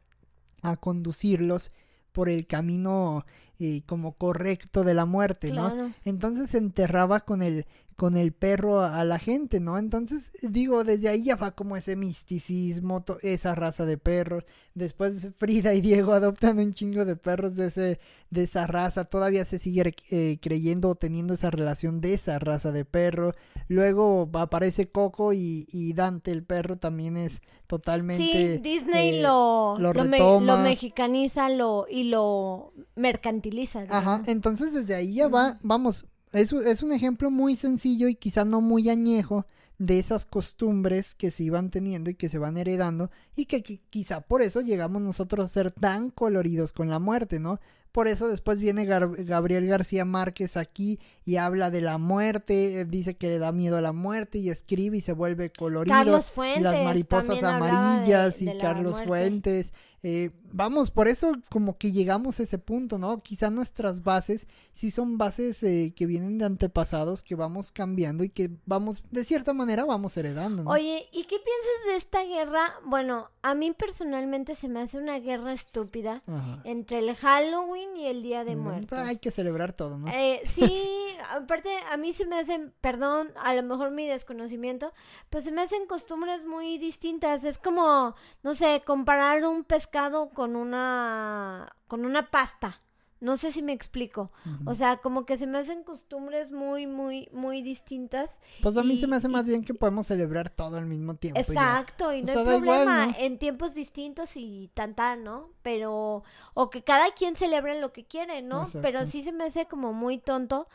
a 0.62 0.78
conducirlos 0.78 1.72
por 2.12 2.30
el 2.30 2.48
camino 2.48 3.26
eh, 3.60 3.82
como 3.86 4.14
correcto 4.14 4.84
de 4.84 4.94
la 4.94 5.06
muerte, 5.06 5.52
¿no? 5.52 5.72
Claro. 5.72 5.92
Entonces 6.04 6.50
se 6.50 6.58
enterraba 6.58 7.22
con 7.22 7.42
el 7.42 7.66
con 7.96 8.18
el 8.18 8.34
perro 8.34 8.82
a, 8.82 9.00
a 9.00 9.06
la 9.06 9.20
gente, 9.20 9.60
¿no? 9.62 9.78
Entonces, 9.78 10.32
digo, 10.42 10.84
desde 10.84 11.08
ahí 11.10 11.24
ya 11.24 11.36
va 11.38 11.52
como 11.52 11.78
ese 11.78 11.96
misticismo, 11.96 13.04
esa 13.22 13.56
raza 13.56 13.86
de 13.86 13.98
perros. 13.98 14.44
Después 14.74 15.30
Frida 15.38 15.74
y 15.74 15.82
Diego 15.82 16.12
adoptan 16.14 16.60
un 16.60 16.74
chingo 16.74 17.06
de 17.06 17.16
perros 17.16 17.56
de 17.56 17.68
ese 17.68 18.00
de 18.30 18.44
esa 18.44 18.68
raza. 18.68 19.06
Todavía 19.06 19.46
se 19.46 19.60
sigue 19.60 19.96
eh, 20.10 20.38
creyendo 20.42 20.90
o 20.90 20.96
teniendo 20.96 21.34
esa 21.36 21.50
relación 21.52 22.02
de 22.02 22.16
esa 22.16 22.38
raza 22.40 22.72
de 22.74 22.84
perro. 22.84 23.34
Luego 23.70 24.30
aparece 24.34 24.90
Coco 24.92 25.32
y, 25.32 25.66
y 25.72 25.94
Dante 25.94 26.32
el 26.32 26.44
perro 26.44 26.76
también 26.78 27.16
es 27.16 27.42
totalmente 27.68 28.58
Sí, 28.58 28.58
Disney 28.62 29.20
eh, 29.20 29.22
lo, 29.22 29.78
lo 29.80 29.94
lo, 29.94 30.04
me- 30.04 30.18
retoma. 30.18 30.58
lo 30.58 30.64
mexicaniza 30.64 31.50
lo, 31.50 31.86
y 31.90 32.06
lo 32.06 32.74
mercantiliza. 32.96 33.86
Ajá, 33.90 34.22
entonces 34.28 34.74
desde 34.74 34.96
ahí 34.96 35.16
ya 35.16 35.28
va, 35.30 35.58
vamos, 35.64 36.06
es, 36.36 36.54
es 36.54 36.84
un 36.84 36.92
ejemplo 36.94 37.32
muy 37.32 37.56
sencillo 37.56 38.08
y 38.08 38.16
quizá 38.16 38.46
no 38.46 38.62
muy 38.62 38.90
añejo 38.90 39.46
de 39.78 40.00
esas 40.00 40.26
costumbres 40.26 41.16
que 41.16 41.32
se 41.32 41.44
iban 41.44 41.70
teniendo 41.70 42.10
y 42.10 42.16
que 42.16 42.30
se 42.30 42.38
van 42.38 42.58
heredando 42.58 43.12
y 43.36 43.46
que, 43.46 43.64
qui- 43.64 43.82
quizá 43.90 44.22
por 44.22 44.42
eso 44.42 44.62
llegamos 44.62 45.02
nosotros 45.02 45.50
a 45.50 45.54
ser 45.54 45.72
tan 45.72 46.10
coloridos 46.12 46.72
con 46.74 46.90
la 46.90 47.00
muerte, 47.00 47.40
¿no? 47.40 47.60
Por 47.96 48.10
eso 48.10 48.28
después 48.28 48.60
viene 48.60 48.84
Gar- 48.86 49.24
Gabriel 49.24 49.66
García 49.68 50.04
Márquez 50.04 50.58
aquí 50.58 51.00
y 51.24 51.38
habla 51.38 51.72
de 51.72 51.80
la 51.80 51.98
muerte, 51.98 52.82
eh, 52.82 52.86
dice 52.86 53.16
que 53.16 53.28
le 53.30 53.40
da 53.40 53.54
miedo 53.54 53.78
a 53.78 53.82
la 53.82 53.94
muerte 53.94 54.38
y 54.38 54.50
escribe 54.50 54.98
y 54.98 55.02
se 55.02 55.14
vuelve 55.14 55.50
colorido. 55.50 55.96
Carlos 55.96 56.26
Fuentes. 56.26 56.62
las 56.62 56.84
mariposas 56.84 57.40
de- 57.40 57.48
amarillas 57.48 58.42
y 58.42 58.58
Carlos 58.58 58.96
muerte. 58.98 59.08
Fuentes. 59.08 59.74
eh, 60.08 60.30
vamos, 60.52 60.92
por 60.92 61.08
eso 61.08 61.32
como 61.50 61.80
que 61.80 61.92
llegamos 61.92 62.40
a 62.40 62.44
ese 62.44 62.60
punto, 62.60 63.00
¿no? 63.00 63.24
Quizá 63.24 63.50
nuestras 63.50 64.04
bases 64.04 64.48
sí 64.72 64.92
son 64.92 65.18
bases 65.18 65.64
eh, 65.64 65.94
que 65.96 66.06
vienen 66.06 66.38
de 66.38 66.46
antepasados 66.46 67.24
que 67.24 67.34
vamos 67.34 67.72
cambiando 67.72 68.24
y 68.24 68.30
que 68.30 68.52
vamos, 68.68 69.02
de 69.10 69.26
cierta 69.26 69.52
manera, 69.54 69.84
vamos 69.84 70.16
heredando, 70.18 70.64
¿no? 70.64 70.70
Oye, 70.70 71.08
¿y 71.12 71.24
qué 71.24 71.38
piensas 71.38 71.88
de 71.88 71.96
esta 71.96 72.24
guerra? 72.24 72.76
Bueno, 72.86 73.32
a 73.42 73.56
mí 73.56 73.72
personalmente 73.72 74.54
se 74.54 74.68
me 74.70 74.82
hace 74.82 75.00
una 75.00 75.18
guerra 75.18 75.54
estúpida 75.54 76.22
Ajá. 76.28 76.62
entre 76.66 77.00
el 77.00 77.16
Halloween 77.16 77.85
y 77.96 78.06
el 78.06 78.24
Día 78.24 78.44
de 78.44 78.56
Muertos. 78.56 78.98
Hay 79.00 79.18
que 79.18 79.32
celebrar 79.32 79.74
todo, 79.74 79.98
¿no? 79.98 80.08
Eh, 80.08 80.42
sí, 80.46 80.86
aparte 81.30 81.78
a 81.90 81.98
mí 81.98 82.14
se 82.14 82.26
me 82.26 82.40
hacen, 82.40 82.74
perdón, 82.82 83.32
a 83.36 83.54
lo 83.54 83.64
mejor 83.64 83.92
mi 83.92 84.08
desconocimiento, 84.08 84.94
pero 85.30 85.42
se 85.42 85.52
me 85.52 85.62
hacen 85.62 85.88
costumbres 85.88 86.46
muy 86.46 86.78
distintas. 86.78 87.44
Es 87.44 87.58
como, 87.58 88.16
no 88.44 88.54
sé, 88.54 88.82
comparar 88.86 89.46
un 89.46 89.64
pescado 89.64 90.30
con 90.30 90.56
una, 90.56 91.76
con 91.88 92.06
una 92.06 92.32
pasta. 92.32 92.82
No 93.22 93.38
sé 93.38 93.52
si 93.52 93.62
me 93.64 93.72
explico. 93.72 94.30
O 94.66 94.76
sea, 94.76 94.98
como 94.98 95.26
que 95.26 95.38
se 95.38 95.48
me 95.48 95.58
hacen 95.58 95.84
costumbres 95.84 96.52
muy, 96.52 96.86
muy, 96.86 97.30
muy 97.32 97.62
distintas. 97.62 98.38
pues 98.62 98.76
a 98.78 98.84
mí 98.84 98.98
se 98.98 99.08
me 99.08 99.16
hace 99.16 99.28
y- 99.28 99.32
más 99.32 99.46
bien 99.46 99.64
que 99.64 99.74
podemos 99.74 100.06
celebrar 100.08 100.50
todo 100.50 100.78
al 100.78 100.86
mismo 100.86 101.16
tiempo. 101.16 101.40
ya. 101.40 101.42
Exacto, 101.42 102.14
y 102.14 102.18
O 102.22 102.26
no 102.26 102.28
sea, 102.28 102.42
hay 102.42 102.48
igual, 102.58 102.62
problema 102.62 103.06
¿no? 103.08 103.14
en 103.18 103.38
tiempos 103.40 103.74
distintos 103.74 104.32
y 104.36 104.70
tan 104.74 104.96
tan, 104.96 105.24
¿no? 105.24 105.50
Pero, 105.62 106.24
o 106.54 106.70
que 106.70 106.84
cada 106.84 107.12
quien 107.14 107.36
celebre 107.36 107.80
lo 107.80 107.94
que 107.94 108.04
quiere, 108.06 108.42
¿no? 108.42 108.64
Exacto. 108.64 108.82
Pero 108.82 109.06
sí 109.06 109.24
se 109.24 109.32
me 109.32 109.46
hace 109.46 109.66
como 109.66 109.94
muy 109.94 110.18
tonto, 110.20 110.68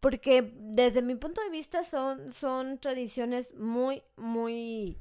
porque 0.00 0.52
desde 0.58 1.00
mi 1.00 1.14
punto 1.14 1.40
de 1.42 1.50
vista 1.50 1.84
son, 1.84 2.32
son 2.32 2.78
tradiciones 2.78 3.54
muy, 3.56 4.02
muy, 4.16 4.98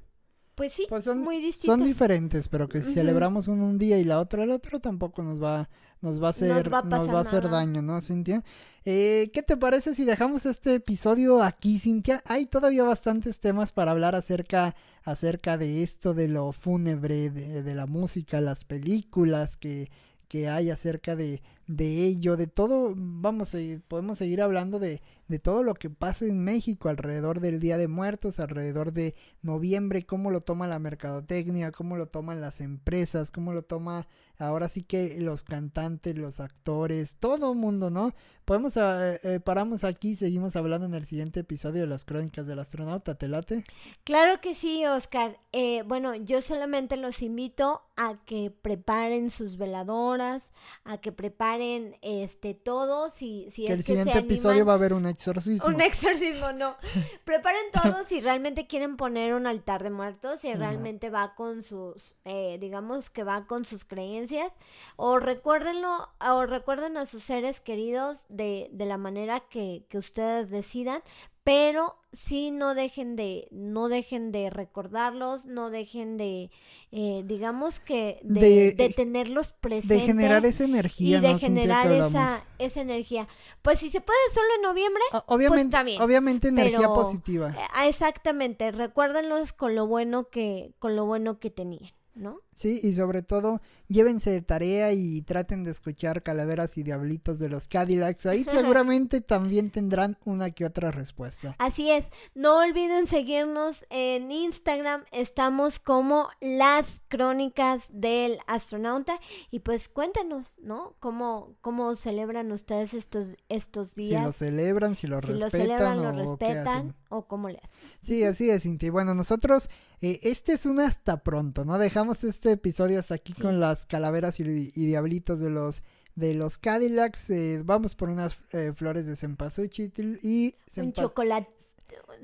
pues 0.56 0.72
sí, 0.74 0.86
Pues 0.88 1.04
son- 1.06 1.20
muy 1.20 1.40
distintas. 1.42 1.78
Son 1.80 1.86
diferentes, 1.86 2.48
pero 2.48 2.70
que 2.70 2.82
si 2.84 2.94
celebramos 2.94 3.48
uno 3.48 3.66
un 3.66 3.78
día 3.80 3.98
y 3.98 4.04
la 4.06 4.20
otra 4.20 4.44
el 4.44 4.52
otro, 4.52 4.80
tampoco 4.80 5.24
nos 5.24 5.42
va, 5.42 5.70
nos 6.04 6.22
va 6.22 6.28
a 6.28 6.30
hacer, 6.32 6.72
va 6.72 6.80
a 6.80 6.84
nos 6.84 7.10
va 7.10 7.20
a 7.20 7.22
hacer 7.22 7.50
daño, 7.50 7.82
¿no, 7.82 8.02
Cintia? 8.02 8.44
Eh, 8.84 9.32
¿Qué 9.34 9.42
te 9.42 9.56
parece 9.56 9.96
si 9.96 10.04
dejamos 10.04 10.46
este 10.46 10.76
episodio 10.76 11.42
aquí, 11.42 11.80
Cintia? 11.80 12.22
Hay 12.26 12.46
todavía 12.46 12.84
bastantes 12.84 13.40
temas 13.40 13.72
para 13.72 13.92
hablar 13.92 14.14
acerca, 14.14 14.76
acerca 15.06 15.58
de 15.58 15.82
esto, 15.82 16.14
de 16.14 16.28
lo 16.28 16.52
fúnebre, 16.52 17.30
de, 17.30 17.64
de 17.64 17.76
la 17.76 17.86
música, 17.86 18.42
las 18.42 18.66
películas 18.66 19.56
que, 19.56 19.90
que 20.28 20.50
hay 20.50 20.72
acerca 20.72 21.16
de, 21.16 21.42
de 21.68 22.06
ello, 22.06 22.36
de 22.36 22.48
todo, 22.48 22.94
vamos, 22.98 23.54
eh, 23.54 23.80
podemos 23.88 24.18
seguir 24.18 24.42
hablando 24.42 24.80
de, 24.80 25.02
de 25.34 25.40
todo 25.40 25.64
lo 25.64 25.74
que 25.74 25.90
pasa 25.90 26.26
en 26.26 26.44
México 26.44 26.90
alrededor 26.90 27.40
del 27.40 27.60
Día 27.60 27.78
de 27.78 27.88
Muertos, 27.88 28.40
alrededor 28.40 28.92
de 28.94 29.16
noviembre, 29.42 30.04
cómo 30.06 30.30
lo 30.30 30.42
toma 30.42 30.68
la 30.68 30.78
mercadotecnia, 30.78 31.72
cómo 31.72 31.98
lo 31.98 32.06
toman 32.08 32.40
las 32.40 32.62
empresas, 32.62 33.32
cómo 33.32 33.52
lo 33.52 33.64
toma 33.64 34.06
ahora 34.38 34.68
sí 34.70 34.84
que 34.84 35.20
los 35.20 35.44
cantantes, 35.44 36.16
los 36.18 36.40
actores, 36.40 37.16
todo 37.18 37.54
el 37.54 37.58
mundo, 37.58 37.90
¿no? 37.90 38.14
Podemos, 38.46 38.76
eh, 38.78 39.20
eh, 39.24 39.40
paramos 39.40 39.84
aquí, 39.86 40.16
seguimos 40.16 40.56
hablando 40.56 40.86
en 40.86 40.94
el 40.94 41.06
siguiente 41.06 41.40
episodio 41.40 41.82
de 41.82 41.88
las 41.88 42.04
crónicas 42.04 42.46
del 42.46 42.60
astronauta, 42.60 43.16
¿te 43.16 43.28
late? 43.28 43.64
Claro 44.04 44.40
que 44.42 44.54
sí, 44.54 44.86
Oscar. 44.86 45.40
Eh, 45.54 45.84
bueno, 45.88 46.14
yo 46.16 46.42
solamente 46.42 46.98
los 46.98 47.22
invito 47.22 47.82
a 47.96 48.18
que 48.26 48.52
preparen 48.52 49.30
sus 49.30 49.56
veladoras, 49.58 50.52
a 50.84 50.98
que 50.98 51.12
preparen 51.12 51.96
este 52.02 52.54
todo, 52.54 53.12
si, 53.12 53.48
si 53.52 53.66
que 53.66 53.74
es 53.74 53.80
el 53.80 53.86
que 53.86 53.92
siguiente 53.94 54.14
se 54.14 54.20
episodio 54.20 54.64
animan- 54.64 54.68
va 54.68 54.72
a 54.74 54.76
haber 54.76 54.94
un 54.94 55.06
exorcismo. 55.24 55.70
Un 55.70 55.82
exorcismo, 55.82 56.52
no. 56.52 56.76
Preparen 57.26 57.72
todo 57.72 58.04
si 58.06 58.20
realmente 58.20 58.68
quieren 58.68 58.98
poner 58.98 59.34
un 59.34 59.48
altar 59.48 59.84
de 59.84 59.90
muertos, 59.90 60.42
si 60.42 60.54
realmente 60.54 61.10
va 61.10 61.36
con 61.36 61.64
sus, 61.64 62.16
eh, 62.26 62.58
digamos 62.60 63.10
que 63.10 63.24
va 63.24 63.46
con 63.46 63.66
sus 63.66 63.86
creencias, 63.86 64.54
o 64.96 65.20
recuérdenlo, 65.20 66.10
o 66.20 66.46
recuerden 66.46 66.98
a 66.98 67.06
sus 67.06 67.24
seres 67.24 67.62
queridos 67.62 68.26
de, 68.30 68.70
de 68.72 68.86
la 68.86 68.98
manera 68.98 69.40
que, 69.40 69.86
que 69.90 69.98
ustedes 69.98 70.50
decidan, 70.50 71.02
pero 71.44 71.98
sí 72.14 72.52
no 72.52 72.74
dejen 72.74 73.16
de, 73.16 73.48
no 73.52 73.90
dejen 73.90 74.32
de 74.32 74.50
recordarlos, 74.50 75.46
no 75.46 75.70
dejen 75.70 76.18
de, 76.18 76.52
eh, 76.92 77.24
digamos 77.26 77.80
que, 77.80 78.20
de, 78.24 78.72
de, 78.72 78.90
tenerlos 78.90 79.52
presentes. 79.52 80.00
De 80.00 80.06
generar 80.06 80.46
esa 80.46 80.64
energía. 80.64 81.18
Y 81.18 81.22
de 81.22 81.40
generar 81.40 81.92
esa, 81.92 82.46
esa 82.60 82.82
energía. 82.82 83.28
Pues 83.62 83.80
si 83.80 83.90
se 83.90 84.00
puede 84.00 84.20
solo 84.34 84.48
en 84.56 84.62
noviembre, 84.62 85.04
pues 85.12 85.24
obviamente, 85.28 85.78
pues 85.84 86.00
Obviamente 86.00 86.48
energía 86.48 86.88
positiva. 86.88 87.50
Eh, 87.50 87.88
exactamente, 87.88 88.72
recuérdenlos 88.72 89.52
con 89.52 89.76
lo 89.76 89.88
bueno 89.88 90.30
que, 90.30 90.74
con 90.80 90.96
lo 90.96 91.06
bueno 91.06 91.40
que 91.40 91.50
tenían. 91.50 91.92
¿no? 92.16 92.42
Sí, 92.56 92.80
y 92.84 92.94
sobre 92.94 93.22
todo, 93.22 93.62
llévense 93.88 94.32
de 94.32 94.42
tarea 94.42 94.92
y 94.94 95.22
traten 95.22 95.64
de 95.64 95.72
escuchar 95.72 96.24
Calaveras 96.24 96.78
y 96.78 96.84
Diablitos 96.84 97.40
de 97.40 97.50
los 97.50 97.68
Cadillacs. 97.68 98.26
Ahí 98.26 98.44
seguramente 98.52 99.22
también 99.22 99.72
tendrán 99.72 100.18
una 100.26 100.52
que 100.52 100.66
otra 100.66 100.92
respuesta. 100.92 101.56
Así 101.60 101.90
es. 101.90 102.10
No 102.36 102.60
olviden 102.60 103.08
seguirnos 103.08 103.86
en 103.90 104.32
Instagram. 104.32 105.04
Estamos 105.12 105.80
como 105.80 106.30
las 106.42 107.02
crónicas 107.08 107.90
del 107.92 108.38
astronauta. 108.48 109.20
Y 109.52 109.60
pues 109.60 109.90
cuéntanos, 109.90 110.58
¿no? 110.62 110.96
¿Cómo, 111.00 111.56
cómo 111.62 111.96
celebran 111.96 112.52
ustedes 112.52 112.94
estos, 112.94 113.36
estos 113.50 113.96
días? 113.96 114.20
Si 114.20 114.26
lo 114.26 114.32
celebran, 114.32 114.96
si 114.96 115.08
lo 115.08 115.22
si 115.22 115.34
respetan. 115.34 115.60
lo 115.60 115.64
celebran, 115.64 116.02
lo 116.02 116.12
respetan 116.12 116.96
o 117.10 117.28
cómo 117.28 117.50
le 117.50 117.60
hacen. 117.62 117.84
Sí, 118.00 118.24
así 118.24 118.50
es, 118.50 118.64
Cintia. 118.64 118.88
Y 118.88 118.90
bueno, 118.90 119.14
nosotros, 119.14 119.70
eh, 120.02 120.20
este 120.24 120.54
es 120.54 120.66
un 120.66 120.80
hasta 120.80 121.24
pronto, 121.24 121.64
¿no? 121.64 121.78
Dejamos 121.78 122.24
este 122.44 122.52
episodio 122.52 123.00
hasta 123.00 123.16
aquí 123.16 123.32
con 123.32 123.62
las 123.62 123.86
calaveras 123.86 124.38
y, 124.42 124.44
diablitos 124.44 125.40
de 125.40 125.50
los 125.50 125.82
de 126.16 126.34
los 126.34 126.58
Cadillacs. 126.58 127.30
Eh, 127.30 127.62
vamos 127.64 127.96
por 127.96 128.10
unas 128.10 128.36
eh, 128.52 128.74
flores 128.76 129.08
de 129.08 129.16
cempasúchil 129.16 130.20
y... 130.22 130.54
Un 130.76 130.92
chocolate. 130.92 131.50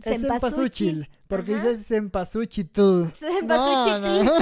Es 0.04 0.22
cempasúchil, 0.22 1.10
porque 1.30 1.56
dice 1.56 1.78
cempasúchil. 1.78 2.70
No, 2.76 4.00
no. 4.00 4.34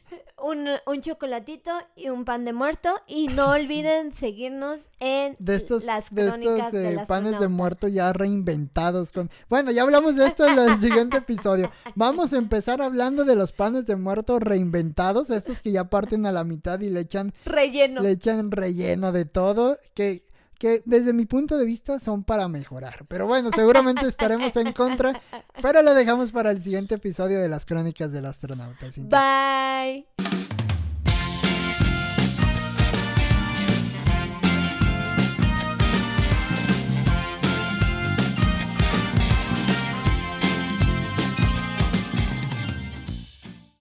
un, 0.42 0.66
un, 0.86 1.00
chocolatito 1.00 1.70
y 1.96 2.08
un 2.08 2.24
pan 2.24 2.44
de 2.44 2.52
muerto. 2.52 3.00
Y 3.06 3.28
no 3.28 3.50
olviden 3.50 4.12
seguirnos 4.12 4.88
en 4.98 5.36
de 5.38 5.56
estos, 5.56 5.84
las 5.84 6.10
crónicas 6.10 6.72
de 6.72 6.90
estos 6.90 7.08
panes 7.08 7.38
de 7.40 7.48
muerto 7.48 7.88
ya 7.88 8.12
reinventados. 8.12 9.12
con 9.12 9.30
Bueno, 9.48 9.70
ya 9.70 9.82
hablamos 9.82 10.16
de 10.16 10.26
esto 10.26 10.46
en 10.46 10.58
el 10.58 10.78
siguiente 10.80 11.18
episodio. 11.18 11.70
Vamos 11.94 12.32
a 12.32 12.38
empezar 12.38 12.82
hablando 12.82 13.24
de 13.24 13.34
los 13.34 13.52
panes 13.52 13.86
de 13.86 13.96
muerto 13.96 14.38
reinventados, 14.38 15.30
estos 15.30 15.62
que 15.62 15.72
ya 15.72 15.90
parten 15.90 16.26
a 16.26 16.32
la 16.32 16.44
mitad 16.44 16.80
y 16.80 16.90
le 16.90 17.00
echan 17.00 17.32
relleno. 17.44 18.02
Le 18.02 18.10
echan 18.12 18.50
relleno 18.50 19.12
de 19.12 19.24
todo, 19.24 19.78
que 19.94 20.29
que 20.60 20.82
desde 20.84 21.14
mi 21.14 21.24
punto 21.24 21.56
de 21.56 21.64
vista 21.64 21.98
son 21.98 22.22
para 22.22 22.46
mejorar. 22.46 23.06
Pero 23.08 23.26
bueno, 23.26 23.50
seguramente 23.50 24.06
estaremos 24.06 24.54
en 24.56 24.74
contra, 24.74 25.18
pero 25.62 25.82
lo 25.82 25.94
dejamos 25.94 26.32
para 26.32 26.50
el 26.50 26.60
siguiente 26.60 26.96
episodio 26.96 27.40
de 27.40 27.48
las 27.48 27.64
crónicas 27.64 28.12
del 28.12 28.26
astronauta. 28.26 28.86
Bye. 28.98 30.06